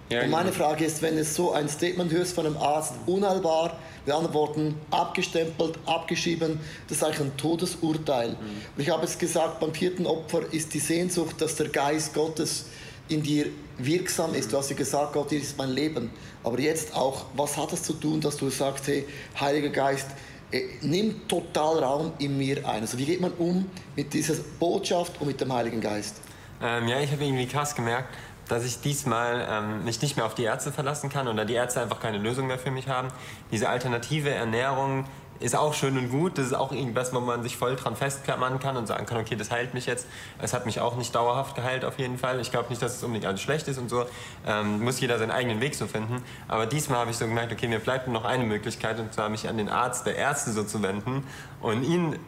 Ja, 0.08 0.22
und 0.22 0.30
meine. 0.30 0.52
Frage 0.52 0.84
ist, 0.84 1.02
wenn 1.02 1.16
du 1.16 1.24
so 1.24 1.52
ein 1.52 1.68
Statement 1.68 2.12
hörst 2.12 2.34
von 2.34 2.46
einem 2.46 2.56
Arzt, 2.56 2.94
unheilbar, 3.06 3.78
mit 4.04 4.14
anderen 4.14 4.34
Worten, 4.34 4.74
abgestempelt, 4.90 5.78
abgeschrieben, 5.84 6.60
das 6.88 6.98
ist 6.98 7.04
eigentlich 7.04 7.20
ein 7.20 7.36
Todesurteil. 7.36 8.30
Mhm. 8.30 8.34
Und 8.76 8.82
ich 8.82 8.90
habe 8.90 9.04
es 9.04 9.18
gesagt, 9.18 9.58
beim 9.58 9.74
vierten 9.74 10.06
Opfer 10.06 10.42
ist 10.52 10.72
die 10.74 10.78
Sehnsucht, 10.78 11.40
dass 11.40 11.56
der 11.56 11.68
Geist 11.68 12.14
Gottes 12.14 12.66
in 13.08 13.22
dir 13.22 13.46
wirksam 13.78 14.34
ist. 14.34 14.52
Du 14.52 14.56
hast 14.56 14.70
ja 14.70 14.76
gesagt, 14.76 15.12
Gott, 15.12 15.30
hier 15.30 15.40
ist 15.40 15.58
mein 15.58 15.70
Leben. 15.70 16.10
Aber 16.44 16.58
jetzt 16.58 16.94
auch, 16.94 17.26
was 17.34 17.56
hat 17.56 17.72
es 17.72 17.82
zu 17.82 17.92
tun, 17.94 18.20
dass 18.20 18.36
du 18.36 18.48
sagst, 18.48 18.86
hey, 18.86 19.06
Heiliger 19.38 19.70
Geist, 19.70 20.06
äh, 20.52 20.62
nimm 20.82 21.26
total 21.26 21.82
Raum 21.82 22.12
in 22.18 22.38
mir 22.38 22.58
ein. 22.68 22.82
Also 22.82 22.98
wie 22.98 23.04
geht 23.04 23.20
man 23.20 23.32
um 23.32 23.68
mit 23.96 24.12
dieser 24.14 24.34
Botschaft 24.58 25.20
und 25.20 25.26
mit 25.26 25.40
dem 25.40 25.52
Heiligen 25.52 25.80
Geist? 25.80 26.16
Ähm, 26.62 26.88
ja, 26.88 27.00
ich 27.00 27.10
habe 27.12 27.24
irgendwie 27.24 27.46
krass 27.46 27.74
gemerkt, 27.74 28.14
dass 28.48 28.64
ich 28.64 28.80
diesmal 28.80 29.46
ähm, 29.50 29.84
mich 29.84 30.00
nicht 30.02 30.16
mehr 30.16 30.26
auf 30.26 30.34
die 30.34 30.44
Ärzte 30.44 30.72
verlassen 30.72 31.10
kann 31.10 31.28
oder 31.28 31.44
die 31.44 31.54
Ärzte 31.54 31.80
einfach 31.80 32.00
keine 32.00 32.18
Lösung 32.18 32.46
mehr 32.46 32.58
für 32.58 32.70
mich 32.70 32.88
haben. 32.88 33.08
Diese 33.50 33.68
alternative 33.68 34.30
Ernährung 34.30 35.06
ist 35.40 35.56
auch 35.56 35.74
schön 35.74 35.98
und 35.98 36.10
gut. 36.10 36.38
Das 36.38 36.46
ist 36.46 36.54
auch 36.54 36.72
irgendwas, 36.72 37.12
wo 37.12 37.20
man 37.20 37.42
sich 37.42 37.56
voll 37.56 37.76
dran 37.76 37.96
festklammern 37.96 38.58
kann 38.58 38.76
und 38.76 38.86
sagen 38.86 39.06
kann, 39.06 39.18
okay, 39.18 39.36
das 39.36 39.50
heilt 39.50 39.74
mich 39.74 39.86
jetzt. 39.86 40.06
Es 40.38 40.54
hat 40.54 40.66
mich 40.66 40.80
auch 40.80 40.96
nicht 40.96 41.14
dauerhaft 41.14 41.54
geheilt 41.54 41.84
auf 41.84 41.98
jeden 41.98 42.18
Fall. 42.18 42.40
Ich 42.40 42.50
glaube 42.50 42.68
nicht, 42.70 42.80
dass 42.82 42.96
es 42.96 43.02
unbedingt 43.02 43.26
alles 43.26 43.40
schlecht 43.40 43.68
ist 43.68 43.78
und 43.78 43.88
so. 43.88 44.06
Ähm, 44.46 44.82
muss 44.82 45.00
jeder 45.00 45.18
seinen 45.18 45.30
eigenen 45.30 45.60
Weg 45.60 45.74
so 45.74 45.86
finden. 45.86 46.22
Aber 46.48 46.66
diesmal 46.66 47.00
habe 47.00 47.10
ich 47.10 47.16
so 47.16 47.26
gemerkt, 47.26 47.52
okay, 47.52 47.68
mir 47.68 47.80
bleibt 47.80 48.06
nur 48.06 48.14
noch 48.14 48.24
eine 48.24 48.44
Möglichkeit 48.44 48.98
und 48.98 49.12
zwar 49.12 49.28
mich 49.28 49.48
an 49.48 49.58
den 49.58 49.68
Arzt 49.68 50.06
der 50.06 50.16
Ärzte 50.16 50.52
so 50.52 50.64
zu 50.64 50.82
wenden 50.82 51.24
und 51.60 51.82
ihn 51.82 52.18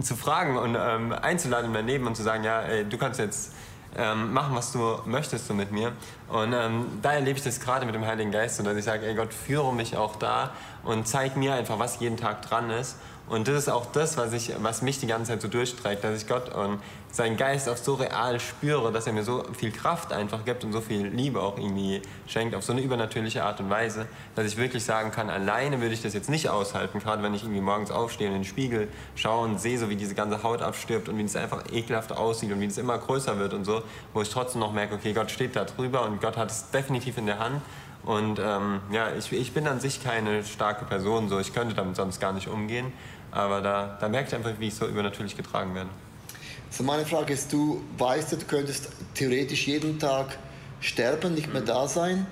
zu 0.00 0.16
fragen 0.16 0.58
und 0.58 0.76
ähm, 0.78 1.12
einzuladen 1.12 1.66
in 1.66 1.72
mein 1.72 1.86
Leben 1.86 2.06
und 2.06 2.16
zu 2.16 2.22
sagen, 2.22 2.44
ja, 2.44 2.62
ey, 2.62 2.84
du 2.84 2.98
kannst 2.98 3.18
jetzt 3.18 3.52
ähm, 3.96 4.32
machen, 4.32 4.54
was 4.54 4.72
du 4.72 4.98
möchtest 5.04 5.46
so 5.46 5.54
mit 5.54 5.72
mir. 5.72 5.92
Und 6.28 6.52
ähm, 6.52 6.86
da 7.02 7.12
erlebe 7.12 7.38
ich 7.38 7.44
das 7.44 7.60
gerade 7.60 7.86
mit 7.86 7.94
dem 7.94 8.06
Heiligen 8.06 8.30
Geist, 8.30 8.58
und 8.58 8.66
dass 8.66 8.76
ich 8.76 8.84
sage, 8.84 9.06
ey 9.06 9.14
Gott, 9.14 9.32
führe 9.32 9.72
mich 9.72 9.96
auch 9.96 10.16
da 10.16 10.50
und 10.84 11.06
zeig 11.06 11.36
mir 11.36 11.54
einfach, 11.54 11.78
was 11.78 12.00
jeden 12.00 12.16
Tag 12.16 12.42
dran 12.42 12.70
ist. 12.70 12.96
Und 13.28 13.48
das 13.48 13.56
ist 13.56 13.68
auch 13.68 13.86
das, 13.86 14.16
was, 14.16 14.32
ich, 14.32 14.52
was 14.60 14.82
mich 14.82 15.00
die 15.00 15.08
ganze 15.08 15.32
Zeit 15.32 15.42
so 15.42 15.48
durchträgt, 15.48 16.04
dass 16.04 16.22
ich 16.22 16.28
Gott 16.28 16.54
und 16.54 16.78
seinen 17.10 17.36
Geist 17.36 17.68
auch 17.68 17.76
so 17.76 17.94
real 17.94 18.38
spüre, 18.38 18.92
dass 18.92 19.06
er 19.08 19.12
mir 19.12 19.24
so 19.24 19.42
viel 19.52 19.72
Kraft 19.72 20.12
einfach 20.12 20.44
gibt 20.44 20.62
und 20.62 20.72
so 20.72 20.80
viel 20.80 21.06
Liebe 21.06 21.40
auch 21.40 21.58
irgendwie 21.58 22.02
schenkt, 22.28 22.54
auf 22.54 22.62
so 22.62 22.72
eine 22.72 22.82
übernatürliche 22.82 23.42
Art 23.42 23.58
und 23.58 23.68
Weise, 23.68 24.06
dass 24.36 24.46
ich 24.46 24.56
wirklich 24.56 24.84
sagen 24.84 25.10
kann, 25.10 25.28
alleine 25.28 25.80
würde 25.80 25.94
ich 25.94 26.02
das 26.02 26.14
jetzt 26.14 26.30
nicht 26.30 26.48
aushalten, 26.50 27.00
gerade 27.00 27.22
wenn 27.22 27.34
ich 27.34 27.42
irgendwie 27.42 27.60
morgens 27.60 27.90
aufstehe 27.90 28.28
und 28.28 28.34
in 28.34 28.42
den 28.42 28.48
Spiegel 28.48 28.88
schaue 29.16 29.44
und 29.46 29.60
sehe, 29.60 29.78
so 29.78 29.90
wie 29.90 29.96
diese 29.96 30.14
ganze 30.14 30.44
Haut 30.44 30.62
abstirbt 30.62 31.08
und 31.08 31.18
wie 31.18 31.24
es 31.24 31.34
einfach 31.34 31.64
ekelhaft 31.72 32.12
aussieht 32.12 32.52
und 32.52 32.60
wie 32.60 32.66
es 32.66 32.78
immer 32.78 32.96
größer 32.96 33.38
wird 33.38 33.54
und 33.54 33.64
so, 33.64 33.82
wo 34.12 34.22
ich 34.22 34.30
trotzdem 34.30 34.60
noch 34.60 34.72
merke, 34.72 34.94
okay, 34.94 35.12
Gott 35.12 35.32
steht 35.32 35.56
da 35.56 35.64
drüber 35.64 36.02
und 36.02 36.20
Gott 36.20 36.36
hat 36.36 36.50
es 36.52 36.70
definitiv 36.70 37.18
in 37.18 37.26
der 37.26 37.40
Hand 37.40 37.60
und 38.06 38.38
ähm, 38.38 38.80
ja, 38.92 39.08
ich, 39.18 39.32
ich 39.32 39.52
bin 39.52 39.66
an 39.66 39.80
sich 39.80 40.02
keine 40.02 40.44
starke 40.44 40.84
Person, 40.84 41.28
so 41.28 41.40
ich 41.40 41.52
könnte 41.52 41.74
damit 41.74 41.96
sonst 41.96 42.20
gar 42.20 42.32
nicht 42.32 42.46
umgehen. 42.46 42.92
Aber 43.36 43.60
da, 43.60 43.98
da 44.00 44.08
merke 44.08 44.28
ich 44.28 44.34
einfach, 44.34 44.58
wie 44.58 44.68
ich 44.68 44.74
so 44.74 44.86
übernatürlich 44.86 45.36
getragen 45.36 45.74
werde. 45.74 45.90
Also 46.70 46.84
meine 46.84 47.04
Frage 47.04 47.34
ist, 47.34 47.52
du 47.52 47.82
weißt, 47.98 48.32
du 48.32 48.38
könntest 48.38 48.88
theoretisch 49.14 49.66
jeden 49.66 49.98
Tag 49.98 50.38
sterben, 50.80 51.34
nicht 51.34 51.52
mehr 51.52 51.60
da 51.60 51.86
sein. 51.86 52.26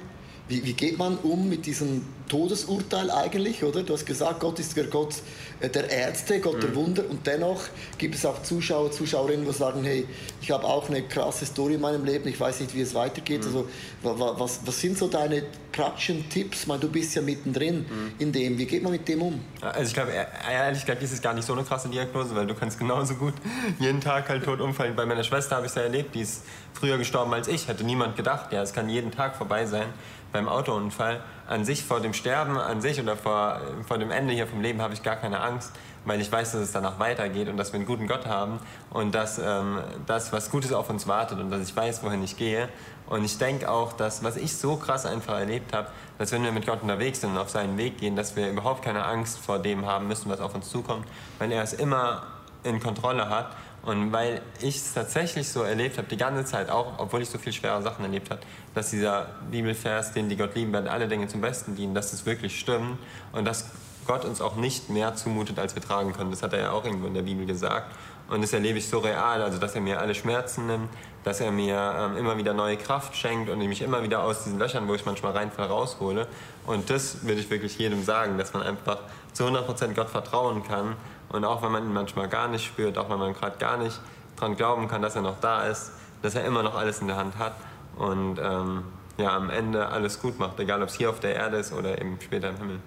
Wie, 0.47 0.63
wie 0.65 0.75
geht 0.75 0.99
man 0.99 1.17
um 1.19 1.49
mit 1.49 1.65
diesem 1.65 2.05
Todesurteil 2.29 3.11
eigentlich, 3.11 3.65
oder? 3.65 3.83
Du 3.83 3.95
hast 3.95 4.05
gesagt, 4.05 4.41
Gott 4.41 4.59
ist 4.59 4.77
der 4.77 4.85
Gott 4.85 5.15
äh, 5.61 5.71
der 5.71 5.89
Ärzte, 5.89 6.41
Gott 6.41 6.57
mhm. 6.57 6.61
der 6.61 6.75
Wunder 6.75 7.05
und 7.09 7.27
dennoch 7.27 7.63
gibt 7.97 8.15
es 8.15 8.27
auch 8.27 8.43
Zuschauer, 8.43 8.91
Zuschauerinnen, 8.91 9.47
die 9.47 9.53
sagen, 9.53 9.85
hey, 9.85 10.07
ich 10.43 10.51
habe 10.51 10.65
auch 10.65 10.89
eine 10.89 11.03
krasse 11.03 11.47
Story 11.47 11.75
in 11.75 11.81
meinem 11.81 12.05
Leben, 12.05 12.29
ich 12.29 12.39
weiß 12.39 12.61
nicht, 12.61 12.75
wie 12.75 12.83
es 12.83 12.95
weitergeht. 12.95 13.41
Mhm. 13.41 13.47
Also, 13.47 13.69
was, 14.03 14.61
was 14.67 14.81
sind 14.81 14.99
so 14.99 15.09
deine 15.09 15.45
praktischen 15.73 16.29
Tipps? 16.29 16.67
Meine, 16.67 16.81
du 16.81 16.89
bist 16.89 17.15
ja 17.15 17.23
mittendrin 17.23 17.79
mhm. 17.79 18.13
in 18.19 18.33
dem. 18.33 18.59
Wie 18.59 18.67
geht 18.67 18.83
man 18.83 18.93
mit 18.93 19.09
dem 19.09 19.23
um? 19.23 19.41
Also 19.63 19.89
ich 19.89 19.95
glaube, 19.95 20.13
ehrlich 20.51 20.81
gesagt 20.83 21.03
ist 21.03 21.13
es 21.13 21.23
gar 21.23 21.33
nicht 21.33 21.47
so 21.47 21.55
eine 21.55 21.65
krasse 21.65 21.89
Diagnose, 21.89 22.35
weil 22.35 22.47
du 22.47 22.55
kannst 22.55 22.79
genauso 22.79 23.15
gut 23.15 23.35
jeden 23.79 24.01
Tag 24.01 24.29
halt 24.29 24.45
tot 24.45 24.61
umfallen. 24.61 24.95
Bei 24.95 25.07
meiner 25.07 25.25
Schwester 25.25 25.57
habe 25.57 25.67
ich 25.67 25.73
es 25.73 25.77
ja 25.77 25.83
erlebt, 25.83 26.15
die 26.15 26.21
ist 26.21 26.43
früher 26.75 26.99
gestorben 26.99 27.33
als 27.33 27.49
ich. 27.49 27.67
Hätte 27.69 27.85
niemand 27.85 28.17
gedacht, 28.17 28.53
ja, 28.53 28.63
es 28.63 28.73
kann 28.73 28.91
jeden 28.91 29.11
Tag 29.11 29.37
vorbei 29.37 29.65
sein 29.65 29.87
beim 30.35 30.49
Autounfall. 30.49 31.23
An 31.47 31.65
sich 31.65 31.85
vor 31.85 32.01
dem 32.01 32.13
Sterben, 32.13 32.59
an 32.59 32.81
sich 32.81 33.01
oder 33.01 33.17
vor, 33.17 33.61
vor 33.87 33.99
dem 33.99 34.11
Ende 34.11 34.35
hier 34.35 34.47
vom 34.47 34.61
Leben 34.61 34.83
habe 34.83 34.93
ich 34.93 35.03
gar 35.03 35.15
keine 35.17 35.41
Angst, 35.41 35.73
weil 36.05 36.21
ich 36.21 36.31
weiß, 36.31 36.53
dass 36.53 36.61
es 36.61 36.73
danach 36.73 36.99
weitergeht 36.99 37.49
und 37.49 37.57
dass 37.57 37.73
wir 37.73 37.77
einen 37.77 37.87
guten 37.87 38.09
Gott 38.09 38.27
haben 38.27 38.59
und 38.91 39.15
dass 39.15 39.39
ähm, 39.39 39.79
das, 40.07 40.33
was 40.33 40.51
Gutes 40.51 40.73
auf 40.73 40.91
uns 40.91 41.07
wartet 41.07 41.39
und 41.39 41.51
dass 41.51 41.67
ich 41.67 41.75
weiß, 41.75 42.03
wohin 42.03 42.23
ich 42.25 42.37
gehe. 42.37 42.69
Und 43.07 43.25
ich 43.25 43.39
denke 43.39 43.71
auch, 43.71 43.93
dass, 43.93 44.25
was 44.25 44.37
ich 44.37 44.57
so 44.57 44.77
krass 44.77 45.07
einfach 45.07 45.39
erlebt 45.39 45.73
habe, 45.73 45.89
dass 46.19 46.33
wenn 46.33 46.43
wir 46.43 46.51
mit 46.51 46.67
Gott 46.67 46.83
unterwegs 46.83 47.21
sind 47.21 47.31
und 47.31 47.39
auf 47.39 47.51
seinen 47.51 47.79
Weg 47.79 47.99
gehen, 47.99 48.17
dass 48.17 48.35
wir 48.35 48.51
überhaupt 48.51 48.83
keine 48.83 49.05
Angst 49.05 49.39
vor 49.39 49.61
dem 49.61 49.87
haben 49.87 50.09
müssen, 50.09 50.29
was 50.31 50.41
auf 50.41 50.55
uns 50.55 50.69
zukommt, 50.69 51.07
weil 51.39 51.53
er 51.53 51.63
es 51.63 51.75
immer 51.75 52.25
in 52.65 52.81
Kontrolle 52.81 53.29
hat. 53.29 53.55
Und 53.85 54.13
weil 54.13 54.41
ich 54.61 54.77
es 54.77 54.95
tatsächlich 54.95 55.49
so 55.49 55.63
erlebt 55.63 55.99
habe, 55.99 56.09
die 56.09 56.17
ganze 56.17 56.45
Zeit 56.45 56.71
auch, 56.71 56.99
obwohl 56.99 57.21
ich 57.21 57.29
so 57.29 57.39
viele 57.39 57.53
schwere 57.53 57.83
Sachen 57.83 58.05
erlebt 58.05 58.31
habe, 58.31 58.41
dass 58.75 58.91
dieser 58.91 59.27
Bibelvers, 59.51 60.13
den 60.13 60.29
die 60.29 60.37
Gott 60.37 60.55
lieben 60.55 60.73
werden, 60.73 60.89
alle 60.89 61.07
Dinge 61.07 61.29
zum 61.29 61.43
Besten 61.43 61.77
dienen, 61.77 61.95
dass 61.95 62.13
es 62.13 62.25
wirklich 62.25 62.59
stimmt 62.59 62.99
und 63.33 63.45
dass 63.45 63.67
Gott 64.07 64.25
uns 64.25 64.41
auch 64.41 64.57
nicht 64.57 64.91
mehr 64.91 65.15
zumutet, 65.17 65.59
als 65.59 65.75
wir 65.75 65.83
tragen 65.83 66.13
können. 66.13 66.31
Das 66.31 66.43
hat 66.43 66.53
er 66.53 66.61
ja 66.61 66.71
auch 66.73 66.85
irgendwo 66.85 67.07
in 67.07 67.15
der 67.15 67.23
Bibel 67.23 67.47
gesagt. 67.47 67.95
Und 68.29 68.43
das 68.43 68.55
erlebe 68.55 68.79
ich 68.79 68.89
so 68.89 69.01
real, 69.01 69.43
also 69.43 69.59
dass 69.59 69.75
er 69.75 69.83
mir 69.83 70.01
alle 70.01 70.15
Schmerzen 70.15 70.67
nimmt, 70.67 70.89
dass 71.25 71.41
er 71.41 71.51
mir 71.51 71.95
ähm, 71.99 72.17
immer 72.17 72.39
wieder 72.39 72.55
neue 72.55 72.77
Kraft 72.79 73.15
schenkt 73.17 73.51
und 73.51 73.59
mich 73.59 73.83
immer 73.83 74.03
wieder 74.03 74.23
aus 74.23 74.45
diesen 74.45 74.59
Löchern, 74.59 74.89
wo 74.89 74.95
ich 74.95 75.05
manchmal 75.05 75.33
reinfall, 75.33 75.67
raushole. 75.67 76.27
Und 76.67 76.89
das 76.89 77.25
würde 77.27 77.41
ich 77.41 77.51
wirklich 77.51 77.79
jedem 77.79 78.03
sagen, 78.03 78.39
dass 78.39 78.55
man 78.55 78.63
einfach 78.63 78.99
zu 79.35 79.45
100% 79.45 79.95
Gott 79.95 80.09
vertrauen 80.09 80.63
kann. 80.65 80.97
Und 81.35 81.45
auch 81.45 81.63
wenn 81.63 81.73
man 81.73 81.85
ihn 81.85 81.93
manchmal 81.93 82.29
gar 82.29 82.47
nicht 82.47 82.65
spürt, 82.65 82.97
auch 82.97 83.11
wenn 83.11 83.19
man 83.19 83.35
gerade 83.35 83.59
gar 83.59 83.77
nicht 83.77 83.99
daran 84.37 84.55
glauben 84.55 84.87
kann, 84.87 85.03
dass 85.03 85.17
er 85.17 85.23
noch 85.23 85.41
da 85.41 85.67
ist, 85.67 85.91
dass 86.23 86.37
er 86.37 86.45
immer 86.45 86.63
noch 86.63 86.77
alles 86.77 87.01
in 87.01 87.09
der 87.09 87.17
Hand 87.17 87.37
hat 87.39 87.57
und 87.97 88.39
ähm, 88.41 88.85
ja, 89.19 89.35
am 89.35 89.51
Ende 89.51 89.89
alles 89.89 90.21
gut 90.21 90.39
macht, 90.39 90.61
egal 90.61 90.81
ob 90.81 90.91
es 90.91 90.95
hier 90.95 91.11
auf 91.11 91.19
der 91.19 91.35
Erde 91.35 91.57
ist 91.57 91.73
oder 91.73 92.01
eben 92.01 92.19
später 92.23 92.51
im 92.51 92.57
Himmel. 92.59 92.79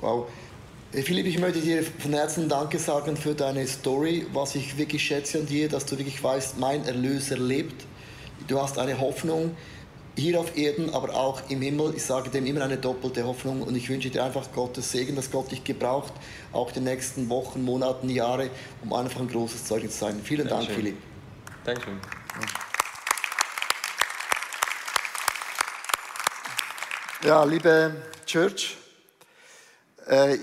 Wow. 0.00 0.26
Äh, 0.92 1.02
Philipp, 1.02 1.26
ich 1.26 1.38
möchte 1.38 1.60
dir 1.60 1.84
von 1.84 2.12
Herzen 2.12 2.48
Danke 2.48 2.80
sagen 2.80 3.16
für 3.16 3.34
deine 3.34 3.64
Story, 3.68 4.26
was 4.32 4.56
ich 4.56 4.76
wirklich 4.76 5.04
schätze 5.04 5.38
an 5.38 5.46
dir, 5.46 5.68
dass 5.68 5.86
du 5.86 5.96
wirklich 5.96 6.20
weißt, 6.20 6.58
mein 6.58 6.84
Erlöser 6.86 7.38
lebt. 7.38 7.84
Du 8.48 8.60
hast 8.60 8.80
eine 8.80 8.98
Hoffnung 8.98 9.56
hier 10.16 10.40
auf 10.40 10.56
Erden, 10.56 10.94
aber 10.94 11.14
auch 11.14 11.42
im 11.50 11.60
Himmel. 11.60 11.94
Ich 11.94 12.04
sage 12.04 12.30
dem 12.30 12.46
immer 12.46 12.62
eine 12.62 12.78
doppelte 12.78 13.24
Hoffnung 13.24 13.62
und 13.62 13.76
ich 13.76 13.88
wünsche 13.88 14.10
dir 14.10 14.24
einfach 14.24 14.50
Gottes 14.52 14.90
Segen, 14.90 15.14
dass 15.14 15.30
Gott 15.30 15.50
dich 15.50 15.62
gebraucht, 15.62 16.12
auch 16.52 16.72
die 16.72 16.80
nächsten 16.80 17.28
Wochen, 17.28 17.62
Monaten, 17.62 18.08
Jahre, 18.08 18.50
um 18.82 18.92
einfach 18.92 19.20
ein 19.20 19.28
großes 19.28 19.64
Zeugnis 19.64 19.92
zu 19.92 20.06
sein. 20.06 20.20
Vielen 20.22 20.48
Dankeschön. 20.48 20.74
Dank, 20.74 20.76
Philipp. 20.76 20.96
Dankeschön. 21.64 22.00
Ja, 27.24 27.44
liebe 27.44 27.94
Church, 28.24 28.76
äh, 30.06 30.38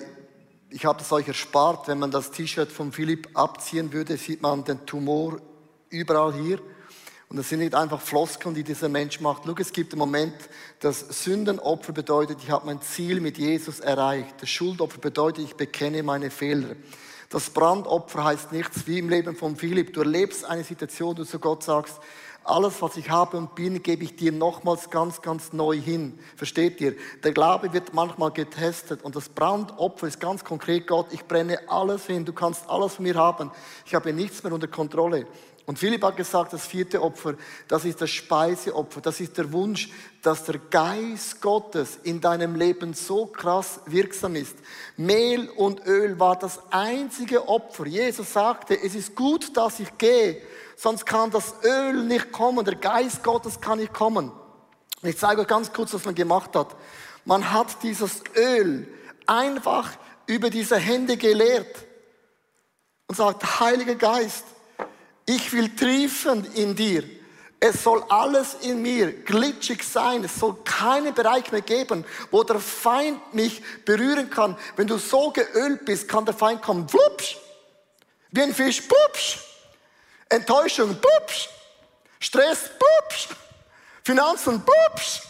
ich 0.69 0.86
habe 0.86 1.01
es 1.01 1.12
euch 1.12 1.27
erspart, 1.27 1.88
wenn 1.88 1.99
man 1.99 2.12
das 2.12 2.31
T-Shirt 2.31 2.71
von 2.71 2.91
Philipp 2.91 3.29
abziehen 3.36 3.93
würde, 3.93 4.17
sieht 4.17 4.41
man 4.41 4.63
den 4.63 4.86
Tumor 4.86 5.39
überall 5.89 6.33
hier. 6.33 6.59
Und 7.33 7.39
das 7.39 7.49
sind 7.49 7.61
nicht 7.61 7.73
einfach 7.73 7.99
Floskeln, 7.99 8.53
die 8.53 8.63
dieser 8.63 8.89
Mensch 8.89 9.19
macht. 9.19 9.41
Schau, 9.47 9.55
es 9.57 9.73
gibt 9.73 9.91
einen 9.93 9.99
Moment, 9.99 10.35
das 10.81 10.99
Sündenopfer 10.99 11.91
bedeutet, 11.91 12.37
ich 12.43 12.51
habe 12.51 12.67
mein 12.67 12.79
Ziel 12.83 13.21
mit 13.21 13.39
Jesus 13.39 13.79
erreicht. 13.79 14.35
Das 14.39 14.49
Schuldopfer 14.51 14.99
bedeutet, 14.99 15.45
ich 15.45 15.55
bekenne 15.55 16.03
meine 16.03 16.29
Fehler. 16.29 16.75
Das 17.31 17.49
Brandopfer 17.49 18.23
heißt 18.23 18.51
nichts 18.51 18.85
wie 18.85 18.99
im 18.99 19.09
Leben 19.09 19.35
von 19.35 19.55
Philipp. 19.55 19.93
Du 19.93 20.01
erlebst 20.01 20.45
eine 20.45 20.63
Situation, 20.63 21.15
du 21.15 21.23
zu 21.23 21.39
Gott 21.39 21.63
sagst, 21.63 21.99
alles, 22.43 22.81
was 22.83 22.97
ich 22.97 23.09
habe 23.09 23.37
und 23.37 23.55
bin, 23.55 23.81
gebe 23.81 24.03
ich 24.03 24.15
dir 24.15 24.31
nochmals 24.31 24.91
ganz, 24.91 25.21
ganz 25.23 25.53
neu 25.53 25.75
hin. 25.75 26.19
Versteht 26.35 26.81
ihr? 26.81 26.95
Der 27.23 27.31
Glaube 27.31 27.73
wird 27.73 27.95
manchmal 27.95 28.31
getestet 28.31 29.01
und 29.01 29.15
das 29.15 29.29
Brandopfer 29.29 30.07
ist 30.07 30.19
ganz 30.19 30.43
konkret 30.43 30.85
Gott. 30.85 31.07
Ich 31.11 31.25
brenne 31.25 31.57
alles 31.67 32.05
hin. 32.05 32.25
Du 32.25 32.33
kannst 32.33 32.69
alles 32.69 32.95
von 32.95 33.03
mir 33.03 33.15
haben. 33.15 33.49
Ich 33.85 33.95
habe 33.95 34.13
nichts 34.13 34.43
mehr 34.43 34.53
unter 34.53 34.67
Kontrolle. 34.67 35.25
Und 35.65 35.80
Philipp 35.80 36.04
hat 36.04 36.17
gesagt, 36.17 36.52
das 36.52 36.67
vierte 36.67 37.02
Opfer, 37.02 37.36
das 37.69 37.86
ist 37.86 38.02
das 38.02 38.10
Speiseopfer. 38.10 38.99
Das 38.99 39.21
ist 39.21 39.38
der 39.38 39.54
Wunsch, 39.54 39.89
dass 40.21 40.43
der 40.43 40.60
Geist 40.60 41.41
Gottes 41.41 41.99
in 42.04 42.19
deinem 42.19 42.56
Leben 42.56 42.93
so 42.93 43.28
krass 43.28 43.80
wirksam 43.86 44.36
ist. 44.36 44.58
Mehl 44.97 45.49
und 45.49 45.86
Öl 45.86 46.19
war 46.19 46.38
das 46.38 46.60
einzige 46.69 47.47
Opfer. 47.47 47.86
Jesus 47.86 48.34
sagte, 48.34 48.78
es 48.82 48.93
ist 48.93 49.15
gut, 49.15 49.56
dass 49.56 49.80
ich 49.80 49.97
gehe 49.97 50.41
sonst 50.76 51.06
kann 51.06 51.32
das 51.32 51.56
Öl 51.63 52.04
nicht 52.04 52.32
kommen, 52.32 52.65
der 52.65 52.76
Geist 52.76 53.23
Gottes 53.23 53.60
kann 53.60 53.80
nicht 53.80 53.93
kommen. 53.93 54.32
Ich 55.02 55.17
zeige 55.17 55.41
euch 55.41 55.47
ganz 55.47 55.71
kurz, 55.71 55.93
was 55.93 56.06
man 56.06 56.15
gemacht 56.15 56.56
hat. 56.56 56.76
Man 57.26 57.52
hat 57.52 57.84
dieses 57.84 58.21
Öl 58.36 58.88
einfach 59.26 59.91
über 60.26 60.49
diese 60.49 60.78
Hände 60.78 61.17
geleert 61.17 61.86
und 63.08 63.15
sagt, 63.15 63.60
Heiliger 63.60 63.95
Geist, 63.95 64.45
ich 65.25 65.51
will 65.53 65.75
triefen 65.75 66.45
in 66.53 66.75
dir. 66.75 67.03
Es 67.59 67.81
soll 67.81 68.03
alles 68.09 68.55
in 68.55 68.81
mir 68.81 69.13
glitschig 69.23 69.83
sein. 69.83 70.23
Es 70.25 70.36
soll 70.36 70.55
keinen 70.65 71.13
Bereich 71.13 71.49
mehr 71.51 71.62
geben, 71.62 72.03
wo 72.29 72.43
der 72.43 72.59
Feind 72.59 73.33
mich 73.33 73.62
berühren 73.86 74.29
kann. 74.29 74.57
Wenn 74.75 74.88
du 74.88 74.97
so 74.97 75.31
geölt 75.31 75.86
bist, 75.86 76.09
kann 76.09 76.25
der 76.25 76.33
Feind 76.33 76.62
kommen, 76.62 76.89
flupsch, 76.89 77.38
wie 78.31 78.41
ein 78.41 78.53
Fisch, 78.53 78.81
plupsch. 78.81 79.39
Enttäuschung, 80.27 80.99
pups. 80.99 81.47
Stress, 82.19 82.69
pups. 82.79 83.29
Finanzen, 84.03 84.62
pups. 84.62 85.21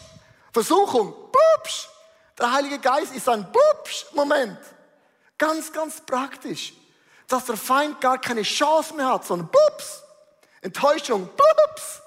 Versuchung, 0.52 1.12
pups. 1.30 1.88
Der 2.38 2.52
Heilige 2.52 2.78
Geist 2.78 3.14
ist 3.14 3.28
ein 3.28 3.46
Pups-Moment. 3.52 4.58
Ganz, 5.38 5.72
ganz 5.72 6.00
praktisch. 6.00 6.72
Dass 7.34 7.46
der 7.46 7.56
Feind 7.56 8.00
gar 8.00 8.20
keine 8.20 8.42
Chance 8.42 8.94
mehr 8.94 9.08
hat, 9.08 9.24
sondern 9.24 9.50
Pups. 9.50 10.04
Enttäuschung, 10.60 11.28
Pups. 11.28 12.00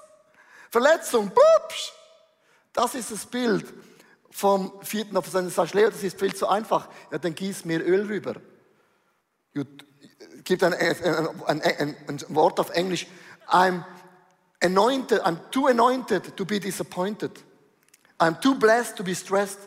Verletzung, 0.70 1.30
Pups. 1.30 1.92
Das 2.72 2.94
ist 2.94 3.10
das 3.10 3.26
Bild 3.26 3.66
vom 4.30 4.72
vierten 4.82 5.18
Offizier. 5.18 5.42
Dann 5.42 5.50
sagst 5.50 5.74
Leo, 5.74 5.90
das 5.90 6.02
ist 6.02 6.18
viel 6.18 6.34
zu 6.34 6.48
einfach. 6.48 6.88
Ja, 7.12 7.18
dann 7.18 7.34
gieß 7.34 7.66
mir 7.66 7.84
Öl 7.84 8.06
rüber 8.06 8.36
gibt 10.44 10.64
ein, 10.64 10.72
ein, 10.72 11.60
ein, 11.60 11.96
ein 12.08 12.20
Wort 12.28 12.58
auf 12.58 12.70
Englisch. 12.70 13.06
I'm 13.48 13.84
anointed, 14.62 15.20
I'm 15.20 15.50
too 15.50 15.66
anointed 15.66 16.34
to 16.38 16.46
be 16.46 16.58
disappointed. 16.58 17.32
I'm 18.18 18.40
too 18.40 18.54
blessed 18.54 18.96
to 18.96 19.04
be 19.04 19.14
stressed. 19.14 19.58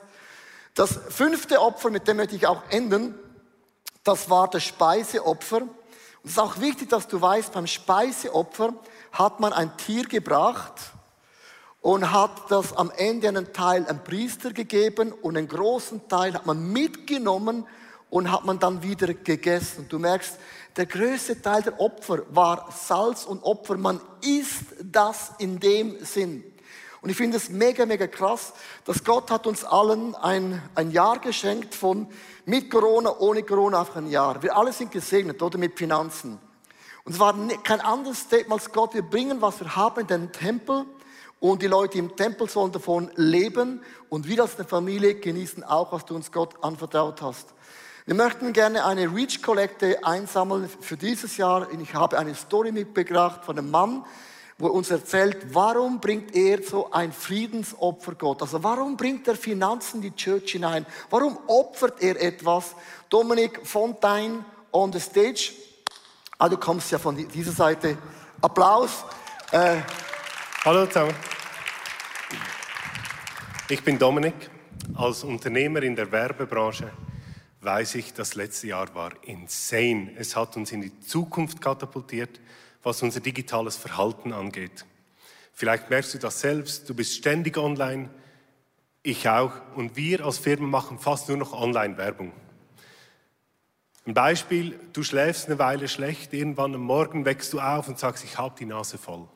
Das 0.74 1.00
fünfte 1.10 1.62
Opfer, 1.62 1.91
mit 1.91 2.08
dem 2.08 2.17
möchte 2.17 2.36
ich 2.36 2.47
auch 2.47 2.63
enden, 2.69 3.13
das 4.03 4.29
war 4.29 4.49
das 4.49 4.63
Speiseopfer. 4.63 5.61
Und 5.61 5.71
es 6.23 6.31
ist 6.31 6.39
auch 6.39 6.59
wichtig, 6.59 6.89
dass 6.89 7.07
du 7.07 7.19
weißt, 7.19 7.53
beim 7.53 7.67
Speiseopfer 7.67 8.73
hat 9.11 9.39
man 9.39 9.53
ein 9.53 9.75
Tier 9.77 10.05
gebracht 10.05 10.73
und 11.81 12.11
hat 12.11 12.49
das 12.49 12.75
am 12.77 12.91
Ende 12.91 13.27
einen 13.27 13.53
Teil 13.53 13.85
einem 13.87 14.03
Priester 14.03 14.51
gegeben 14.51 15.11
und 15.11 15.35
einen 15.35 15.47
großen 15.47 16.07
Teil 16.07 16.33
hat 16.33 16.45
man 16.45 16.71
mitgenommen 16.71 17.65
und 18.09 18.31
hat 18.31 18.45
man 18.45 18.59
dann 18.59 18.83
wieder 18.83 19.13
gegessen. 19.13 19.87
Du 19.89 19.97
merkst, 19.97 20.37
der 20.75 20.85
größte 20.85 21.41
Teil 21.41 21.63
der 21.63 21.79
Opfer 21.79 22.19
war 22.29 22.69
Salz 22.71 23.25
und 23.25 23.41
Opfer. 23.43 23.77
Man 23.77 23.99
isst 24.21 24.65
das 24.83 25.31
in 25.39 25.59
dem 25.59 26.03
Sinn. 26.05 26.43
Und 27.01 27.09
ich 27.09 27.17
finde 27.17 27.37
es 27.37 27.49
mega, 27.49 27.85
mega 27.87 28.05
krass, 28.05 28.53
dass 28.85 29.03
Gott 29.03 29.31
hat 29.31 29.47
uns 29.47 29.63
allen 29.63 30.13
ein, 30.15 30.61
ein 30.75 30.91
Jahr 30.91 31.19
geschenkt 31.19 31.73
von 31.73 32.07
mit 32.45 32.69
Corona, 32.69 33.17
ohne 33.17 33.41
Corona 33.41 33.79
einfach 33.79 33.95
ein 33.95 34.07
Jahr. 34.07 34.41
Wir 34.43 34.55
alle 34.55 34.71
sind 34.71 34.91
gesegnet, 34.91 35.41
oder 35.41 35.57
mit 35.57 35.77
Finanzen. 35.77 36.39
Und 37.03 37.13
es 37.13 37.19
war 37.19 37.35
kein 37.63 37.81
anderes 37.81 38.19
Statement 38.19 38.61
als 38.61 38.71
Gott, 38.71 38.93
wir 38.93 39.01
bringen, 39.01 39.41
was 39.41 39.59
wir 39.59 39.75
haben 39.75 40.01
in 40.01 40.07
den 40.07 40.31
Tempel 40.31 40.85
und 41.39 41.63
die 41.63 41.67
Leute 41.67 41.97
im 41.97 42.15
Tempel 42.15 42.47
sollen 42.47 42.71
davon 42.71 43.09
leben 43.15 43.81
und 44.09 44.27
wir 44.27 44.43
als 44.43 44.59
eine 44.59 44.67
Familie 44.67 45.15
genießen 45.15 45.63
auch, 45.63 45.91
was 45.91 46.05
du 46.05 46.15
uns 46.15 46.31
Gott 46.31 46.63
anvertraut 46.63 47.19
hast. 47.23 47.55
Wir 48.05 48.13
möchten 48.13 48.53
gerne 48.53 48.85
eine 48.85 49.11
Reach-Kollekte 49.11 50.03
einsammeln 50.03 50.69
für 50.79 50.97
dieses 50.97 51.37
Jahr. 51.37 51.67
Ich 51.71 51.95
habe 51.95 52.19
eine 52.19 52.35
Story 52.35 52.71
mitgebracht 52.71 53.43
von 53.43 53.57
einem 53.57 53.71
Mann, 53.71 54.05
wo 54.62 54.67
er 54.67 54.74
uns 54.74 54.91
erzählt, 54.91 55.54
warum 55.54 56.00
bringt 56.00 56.36
er 56.36 56.62
so 56.62 56.91
ein 56.91 57.12
Friedensopfer 57.12 58.15
Gott? 58.15 58.41
Also 58.41 58.63
warum 58.63 58.95
bringt 58.95 59.28
er 59.28 59.36
Finanzen 59.36 59.97
in 59.97 60.12
die 60.12 60.15
Church 60.15 60.52
hinein? 60.52 60.86
Warum 61.10 61.38
opfert 61.47 62.02
er 62.02 62.21
etwas? 62.21 62.76
Dominik 63.10 63.65
Fontaine 63.65 64.45
on 64.71 64.93
the 64.93 65.00
stage. 65.00 65.54
Ah, 66.38 66.47
du 66.47 66.58
kommst 66.58 66.91
ja 66.91 67.00
von 67.00 67.15
dieser 67.15 67.52
Seite. 67.52 67.97
Applaus. 68.41 69.04
Äh, 69.52 69.78
Hallo 70.63 70.86
zusammen. 70.86 71.13
Ich 73.69 73.84
bin 73.84 73.97
Dominik, 73.97 74.50
als 74.95 75.24
Unternehmer 75.24 75.82
in 75.84 75.95
der 75.95 76.12
Werbebranche 76.12 76.91
weiß 77.62 77.95
ich, 77.95 78.13
das 78.13 78.36
letzte 78.36 78.67
Jahr 78.67 78.93
war 78.95 79.12
insane. 79.24 80.12
Es 80.17 80.36
hat 80.36 80.58
uns 80.58 80.71
in 80.71 80.82
die 80.82 81.00
Zukunft 81.00 81.62
katapultiert, 81.62 82.39
was 82.83 83.01
unser 83.03 83.19
digitales 83.19 83.77
Verhalten 83.77 84.33
angeht. 84.33 84.85
Vielleicht 85.53 85.89
merkst 85.89 86.13
du 86.13 86.17
das 86.17 86.39
selbst, 86.39 86.89
du 86.89 86.95
bist 86.95 87.13
ständig 87.13 87.57
online, 87.57 88.09
ich 89.03 89.27
auch, 89.27 89.53
und 89.75 89.95
wir 89.95 90.25
als 90.25 90.37
Firma 90.37 90.67
machen 90.67 90.99
fast 90.99 91.27
nur 91.27 91.37
noch 91.37 91.53
Online-Werbung. 91.53 92.31
Ein 94.05 94.13
Beispiel, 94.13 94.79
du 94.93 95.03
schläfst 95.03 95.47
eine 95.47 95.59
Weile 95.59 95.87
schlecht, 95.87 96.33
irgendwann 96.33 96.73
am 96.73 96.81
Morgen 96.81 97.25
wächst 97.25 97.53
du 97.53 97.59
auf 97.59 97.87
und 97.87 97.99
sagst, 97.99 98.23
ich 98.23 98.37
habe 98.37 98.55
die 98.57 98.65
Nase 98.65 98.97
voll. 98.97 99.27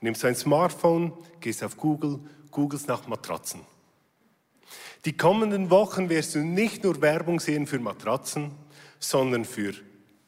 Nimmst 0.00 0.24
dein 0.24 0.34
Smartphone, 0.34 1.12
gehst 1.40 1.62
auf 1.62 1.76
Google, 1.76 2.20
googelst 2.50 2.88
nach 2.88 3.06
Matratzen. 3.06 3.60
Die 5.04 5.16
kommenden 5.16 5.70
Wochen 5.70 6.08
wirst 6.08 6.34
du 6.34 6.40
nicht 6.40 6.84
nur 6.84 7.00
Werbung 7.00 7.40
sehen 7.40 7.66
für 7.66 7.78
Matratzen, 7.78 8.52
sondern 8.98 9.44
für 9.44 9.72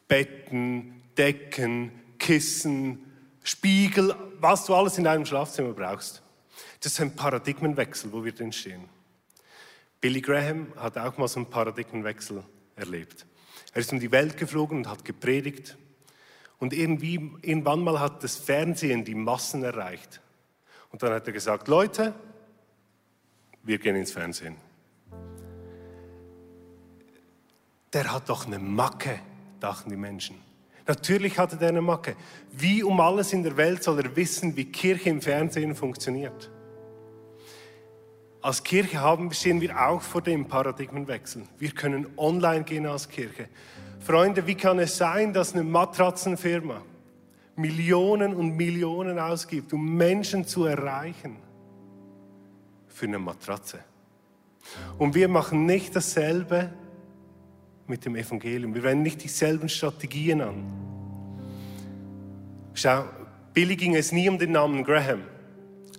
Betten, 0.09 1.03
Decken, 1.17 1.93
Kissen, 2.25 3.05
Spiegel, 3.43 4.15
was 4.41 4.65
du 4.65 4.75
alles 4.75 4.97
in 4.97 5.05
deinem 5.05 5.27
Schlafzimmer 5.27 5.75
brauchst. 5.75 6.23
Das 6.81 6.93
ist 6.93 7.01
ein 7.01 7.15
Paradigmenwechsel, 7.15 8.11
wo 8.15 8.25
wir 8.25 8.33
drin 8.33 8.51
stehen. 8.51 8.89
Billy 10.01 10.23
Graham 10.23 10.73
hat 10.77 10.97
auch 10.97 11.19
mal 11.19 11.29
so 11.29 11.41
einen 11.41 11.51
Paradigmenwechsel 11.51 12.43
erlebt. 12.77 13.27
Er 13.75 13.81
ist 13.83 13.93
um 13.93 14.01
die 14.01 14.11
Welt 14.11 14.39
geflogen 14.39 14.79
und 14.79 14.89
hat 14.89 15.05
gepredigt. 15.05 15.77
Und 16.59 16.73
irgendwie, 16.73 17.31
irgendwann 17.43 17.81
mal 17.81 18.01
hat 18.01 18.25
das 18.25 18.37
Fernsehen 18.37 19.05
die 19.05 19.15
Massen 19.15 19.63
erreicht. 19.63 20.23
Und 20.93 21.03
dann 21.03 21.13
hat 21.13 21.27
er 21.27 21.33
gesagt, 21.35 21.69
Leute, 21.69 22.15
wir 23.65 23.77
gehen 23.79 23.97
ins 23.97 24.13
Fernsehen. 24.13 24.57
Der 27.93 28.11
hat 28.11 28.31
doch 28.31 28.47
eine 28.47 28.59
Macke, 28.59 29.21
dachten 29.61 29.91
die 29.91 29.97
Menschen. 29.97 30.54
Natürlich 30.87 31.39
hatte 31.39 31.57
der 31.57 31.71
eine 31.71 31.81
Macke. 31.81 32.15
Wie 32.53 32.83
um 32.83 33.01
alles 33.01 33.33
in 33.33 33.43
der 33.43 33.57
Welt 33.57 33.83
soll 33.83 34.01
er 34.01 34.17
wissen, 34.17 34.57
wie 34.57 34.67
Kirche 34.67 35.09
im 35.09 35.23
Fernsehen 35.23 35.75
funktioniert? 35.75 36.51
Als 38.43 38.63
Kirche 38.63 39.01
haben, 39.01 39.33
stehen 39.33 39.63
wir 39.63 39.81
auch 39.81 40.03
vor 40.03 40.21
dem 40.21 40.47
Paradigmenwechsel. 40.47 41.45
Wir 41.59 41.71
können 41.71 42.07
online 42.19 42.65
gehen 42.65 42.85
als 42.85 43.09
Kirche. 43.09 43.49
Freunde, 44.01 44.47
wie 44.47 44.55
kann 44.55 44.79
es 44.79 44.99
sein, 44.99 45.33
dass 45.33 45.55
eine 45.55 45.65
Matratzenfirma 45.65 46.83
Millionen 47.57 48.35
und 48.35 48.55
Millionen 48.55 49.19
ausgibt, 49.19 49.73
um 49.73 49.97
Menschen 49.97 50.47
zu 50.47 50.67
erreichen 50.67 51.37
für 52.89 53.07
eine 53.07 53.19
Matratze? 53.19 53.79
Und 54.99 55.15
wir 55.15 55.29
machen 55.29 55.65
nicht 55.65 55.97
dasselbe 55.97 56.71
mit 57.87 58.05
dem 58.05 58.17
Evangelium. 58.17 58.75
Wir 58.75 58.83
wenden 58.83 59.03
nicht 59.03 59.23
dieselben 59.23 59.69
Strategien 59.69 60.41
an. 60.41 60.65
Schau, 62.75 63.05
Billy 63.53 63.77
ging 63.77 63.95
es 63.95 64.13
nie 64.13 64.29
um 64.29 64.39
den 64.39 64.53
Namen 64.53 64.85
Graham. 64.85 65.23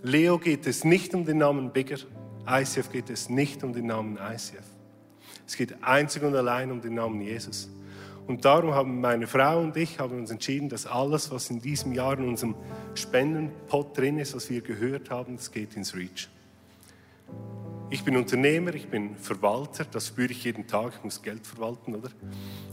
Leo 0.03 0.37
geht 0.37 0.67
es 0.67 0.83
nicht 0.83 1.13
um 1.13 1.25
den 1.25 1.37
Namen 1.37 1.71
Bigger. 1.71 1.97
ICF 2.47 2.91
geht 2.91 3.09
es 3.09 3.29
nicht 3.29 3.63
um 3.63 3.73
den 3.73 3.87
Namen 3.87 4.17
ICF. 4.17 4.65
Es 5.47 5.55
geht 5.55 5.83
einzig 5.83 6.23
und 6.23 6.35
allein 6.35 6.71
um 6.71 6.81
den 6.81 6.95
Namen 6.95 7.21
Jesus. 7.21 7.69
Und 8.27 8.43
darum 8.43 8.73
haben 8.73 9.01
meine 9.01 9.27
Frau 9.27 9.59
und 9.61 9.77
ich 9.77 9.99
haben 9.99 10.17
uns 10.17 10.31
entschieden, 10.31 10.67
dass 10.67 10.87
alles, 10.87 11.31
was 11.31 11.49
in 11.49 11.61
diesem 11.61 11.93
Jahr 11.93 12.17
in 12.17 12.27
unserem 12.27 12.55
Spendenpot 12.95 13.95
drin 13.95 14.17
ist, 14.17 14.35
was 14.35 14.49
wir 14.49 14.61
gehört 14.61 15.11
haben, 15.11 15.37
das 15.37 15.51
geht 15.51 15.75
ins 15.75 15.95
Reach. 15.95 16.27
Ich 17.95 18.03
bin 18.03 18.17
Unternehmer, 18.17 18.73
ich 18.73 18.89
bin 18.89 19.15
Verwalter, 19.15 19.85
das 19.85 20.07
spüre 20.07 20.29
ich 20.29 20.43
jeden 20.43 20.67
Tag, 20.67 20.95
ich 20.97 21.03
muss 21.05 21.21
Geld 21.21 21.47
verwalten, 21.47 21.95
oder? 21.95 22.09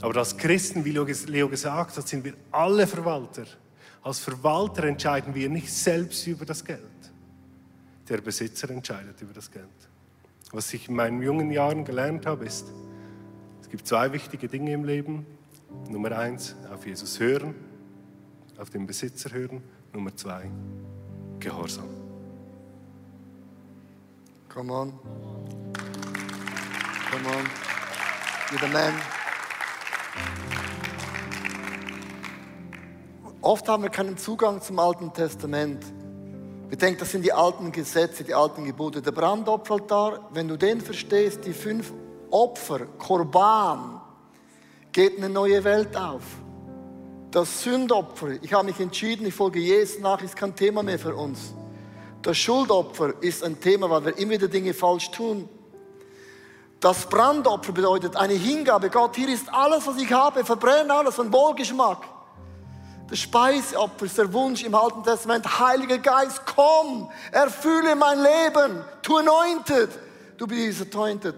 Aber 0.00 0.16
als 0.16 0.36
Christen, 0.36 0.84
wie 0.84 0.90
Leo 0.90 1.48
gesagt 1.48 1.96
hat, 1.96 2.08
sind 2.08 2.24
wir 2.24 2.34
alle 2.50 2.88
Verwalter. 2.88 3.44
Als 4.02 4.18
Verwalter 4.18 4.82
entscheiden 4.82 5.32
wir 5.32 5.48
nicht 5.48 5.72
selbst 5.72 6.26
über 6.26 6.44
das 6.44 6.64
Geld. 6.64 6.80
Der 8.08 8.20
Besitzer 8.20 8.68
entscheidet 8.70 9.22
über 9.22 9.32
das 9.32 9.48
Geld. 9.48 9.68
Was 10.50 10.74
ich 10.74 10.88
in 10.88 10.96
meinen 10.96 11.22
jungen 11.22 11.52
Jahren 11.52 11.84
gelernt 11.84 12.26
habe, 12.26 12.44
ist, 12.44 12.66
es 13.60 13.68
gibt 13.68 13.86
zwei 13.86 14.12
wichtige 14.12 14.48
Dinge 14.48 14.72
im 14.72 14.82
Leben. 14.82 15.24
Nummer 15.88 16.18
eins, 16.18 16.56
auf 16.74 16.84
Jesus 16.84 17.20
hören, 17.20 17.54
auf 18.58 18.70
den 18.70 18.88
Besitzer 18.88 19.30
hören. 19.30 19.62
Nummer 19.92 20.16
zwei, 20.16 20.50
Gehorsam. 21.38 22.01
Come 24.54 24.70
on. 24.70 24.92
Come 27.10 27.26
on. 27.26 27.50
You're 28.50 28.60
the 28.60 28.68
man. 28.68 28.92
Oft 33.40 33.66
haben 33.66 33.82
wir 33.82 33.88
keinen 33.88 34.18
Zugang 34.18 34.60
zum 34.60 34.78
Alten 34.78 35.10
Testament. 35.14 35.82
Wir 36.68 36.76
denken, 36.76 37.00
das 37.00 37.12
sind 37.12 37.24
die 37.24 37.32
alten 37.32 37.72
Gesetze, 37.72 38.24
die 38.24 38.34
alten 38.34 38.66
Gebote. 38.66 39.00
Der 39.00 39.12
Brandopferaltar, 39.12 40.28
wenn 40.34 40.48
du 40.48 40.58
den 40.58 40.82
verstehst, 40.82 41.46
die 41.46 41.54
fünf 41.54 41.90
Opfer, 42.30 42.80
Korban, 42.98 44.02
geht 44.92 45.16
eine 45.16 45.30
neue 45.30 45.64
Welt 45.64 45.96
auf. 45.96 46.24
Das 47.30 47.62
Sündopfer, 47.62 48.42
ich 48.42 48.52
habe 48.52 48.66
mich 48.66 48.78
entschieden, 48.78 49.26
ich 49.26 49.34
folge 49.34 49.60
Jesus 49.60 49.98
nach, 50.00 50.20
ist 50.22 50.36
kein 50.36 50.54
Thema 50.54 50.82
mehr 50.82 50.98
für 50.98 51.14
uns. 51.14 51.54
Das 52.22 52.38
Schuldopfer 52.38 53.14
ist 53.20 53.42
ein 53.42 53.60
Thema, 53.60 53.90
weil 53.90 54.04
wir 54.06 54.18
immer 54.18 54.32
wieder 54.32 54.48
Dinge 54.48 54.72
falsch 54.72 55.10
tun. 55.10 55.48
Das 56.78 57.06
Brandopfer 57.06 57.72
bedeutet 57.72 58.16
eine 58.16 58.34
Hingabe. 58.34 58.90
Gott, 58.90 59.16
hier 59.16 59.28
ist 59.28 59.52
alles, 59.52 59.86
was 59.86 59.96
ich 59.98 60.12
habe. 60.12 60.44
Verbrenne 60.44 60.92
alles 60.94 61.16
von 61.16 61.32
Wohlgeschmack. 61.32 61.98
Das 63.08 63.18
Speiseopfer 63.18 64.06
ist 64.06 64.18
der 64.18 64.32
Wunsch 64.32 64.64
im 64.64 64.74
Alten 64.74 65.02
Testament. 65.02 65.60
Heiliger 65.60 65.98
Geist, 65.98 66.42
komm, 66.46 67.10
erfülle 67.30 67.94
mein 67.94 68.18
Leben. 68.18 68.84
Tu 69.02 69.16
anointed. 69.16 69.90
Du 70.38 70.46
bist 70.46 70.94
anointed. 70.94 71.36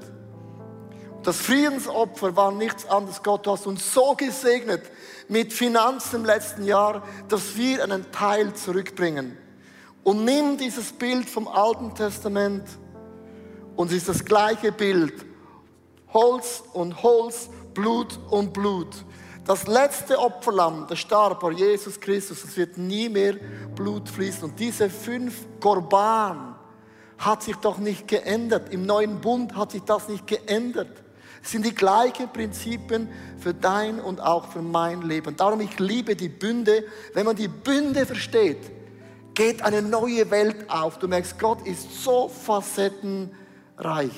Das 1.22 1.38
Friedensopfer 1.38 2.36
war 2.36 2.52
nichts 2.52 2.86
anderes. 2.88 3.22
Gott, 3.22 3.46
du 3.46 3.52
hast 3.52 3.66
uns 3.66 3.92
so 3.92 4.14
gesegnet 4.14 4.82
mit 5.28 5.52
Finanzen 5.52 6.16
im 6.16 6.24
letzten 6.26 6.64
Jahr, 6.64 7.02
dass 7.28 7.56
wir 7.56 7.82
einen 7.82 8.10
Teil 8.12 8.52
zurückbringen. 8.54 9.38
Und 10.04 10.24
nimm 10.24 10.58
dieses 10.58 10.92
Bild 10.92 11.28
vom 11.28 11.48
Alten 11.48 11.94
Testament 11.94 12.64
und 13.74 13.90
es 13.90 13.96
ist 13.98 14.08
das 14.08 14.24
gleiche 14.24 14.70
Bild. 14.70 15.24
Holz 16.12 16.62
und 16.74 17.02
Holz, 17.02 17.48
Blut 17.72 18.18
und 18.30 18.52
Blut. 18.52 18.94
Das 19.46 19.66
letzte 19.66 20.18
Opferlamm, 20.18 20.86
das 20.88 21.00
starb, 21.00 21.42
war 21.42 21.52
Jesus 21.52 21.98
Christus. 21.98 22.44
Es 22.44 22.56
wird 22.56 22.78
nie 22.78 23.08
mehr 23.08 23.34
Blut 23.74 24.08
fließen. 24.08 24.44
Und 24.44 24.60
diese 24.60 24.88
fünf 24.88 25.46
Korban 25.60 26.54
hat 27.18 27.42
sich 27.42 27.56
doch 27.56 27.78
nicht 27.78 28.06
geändert. 28.06 28.72
Im 28.72 28.86
neuen 28.86 29.20
Bund 29.20 29.56
hat 29.56 29.72
sich 29.72 29.82
das 29.82 30.08
nicht 30.08 30.26
geändert. 30.26 31.02
Es 31.42 31.50
sind 31.50 31.66
die 31.66 31.74
gleichen 31.74 32.32
Prinzipien 32.32 33.08
für 33.38 33.52
dein 33.52 34.00
und 34.00 34.20
auch 34.20 34.48
für 34.48 34.62
mein 34.62 35.02
Leben. 35.02 35.36
Darum 35.36 35.60
ich 35.60 35.78
liebe 35.78 36.16
die 36.16 36.30
Bünde. 36.30 36.84
Wenn 37.12 37.26
man 37.26 37.36
die 37.36 37.48
Bünde 37.48 38.06
versteht, 38.06 38.73
geht 39.34 39.62
eine 39.62 39.82
neue 39.82 40.30
Welt 40.30 40.68
auf. 40.68 40.98
Du 40.98 41.08
merkst, 41.08 41.38
Gott 41.38 41.66
ist 41.66 42.02
so 42.02 42.28
facettenreich. 42.28 44.12